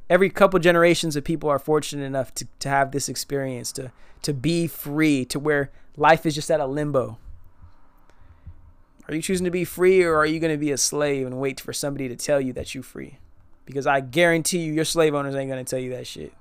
every 0.07 0.29
couple 0.29 0.59
generations 0.59 1.15
of 1.15 1.23
people 1.23 1.49
are 1.49 1.57
fortunate 1.57 2.03
enough 2.03 2.31
to, 2.35 2.47
to 2.59 2.69
have 2.69 2.91
this 2.91 3.09
experience, 3.09 3.71
to 3.71 3.91
to 4.21 4.35
be 4.35 4.67
free, 4.67 5.25
to 5.25 5.39
where 5.39 5.71
life 5.97 6.27
is 6.27 6.35
just 6.35 6.51
at 6.51 6.59
a 6.59 6.67
limbo. 6.67 7.17
Are 9.07 9.15
you 9.15 9.21
choosing 9.23 9.45
to 9.45 9.51
be 9.51 9.65
free 9.65 10.03
or 10.03 10.15
are 10.17 10.27
you 10.27 10.39
going 10.39 10.53
to 10.53 10.59
be 10.59 10.71
a 10.71 10.77
slave 10.77 11.25
and 11.25 11.39
wait 11.39 11.59
for 11.59 11.73
somebody 11.73 12.07
to 12.07 12.15
tell 12.15 12.39
you 12.39 12.53
that 12.53 12.75
you're 12.75 12.83
free? 12.83 13.17
Because 13.65 13.87
I 13.87 14.01
guarantee 14.01 14.59
you, 14.59 14.73
your 14.73 14.85
slave 14.85 15.15
owners 15.15 15.33
ain't 15.33 15.49
going 15.49 15.65
to 15.65 15.67
tell 15.67 15.81
you 15.81 15.89
that 15.89 16.05
shit. 16.05 16.33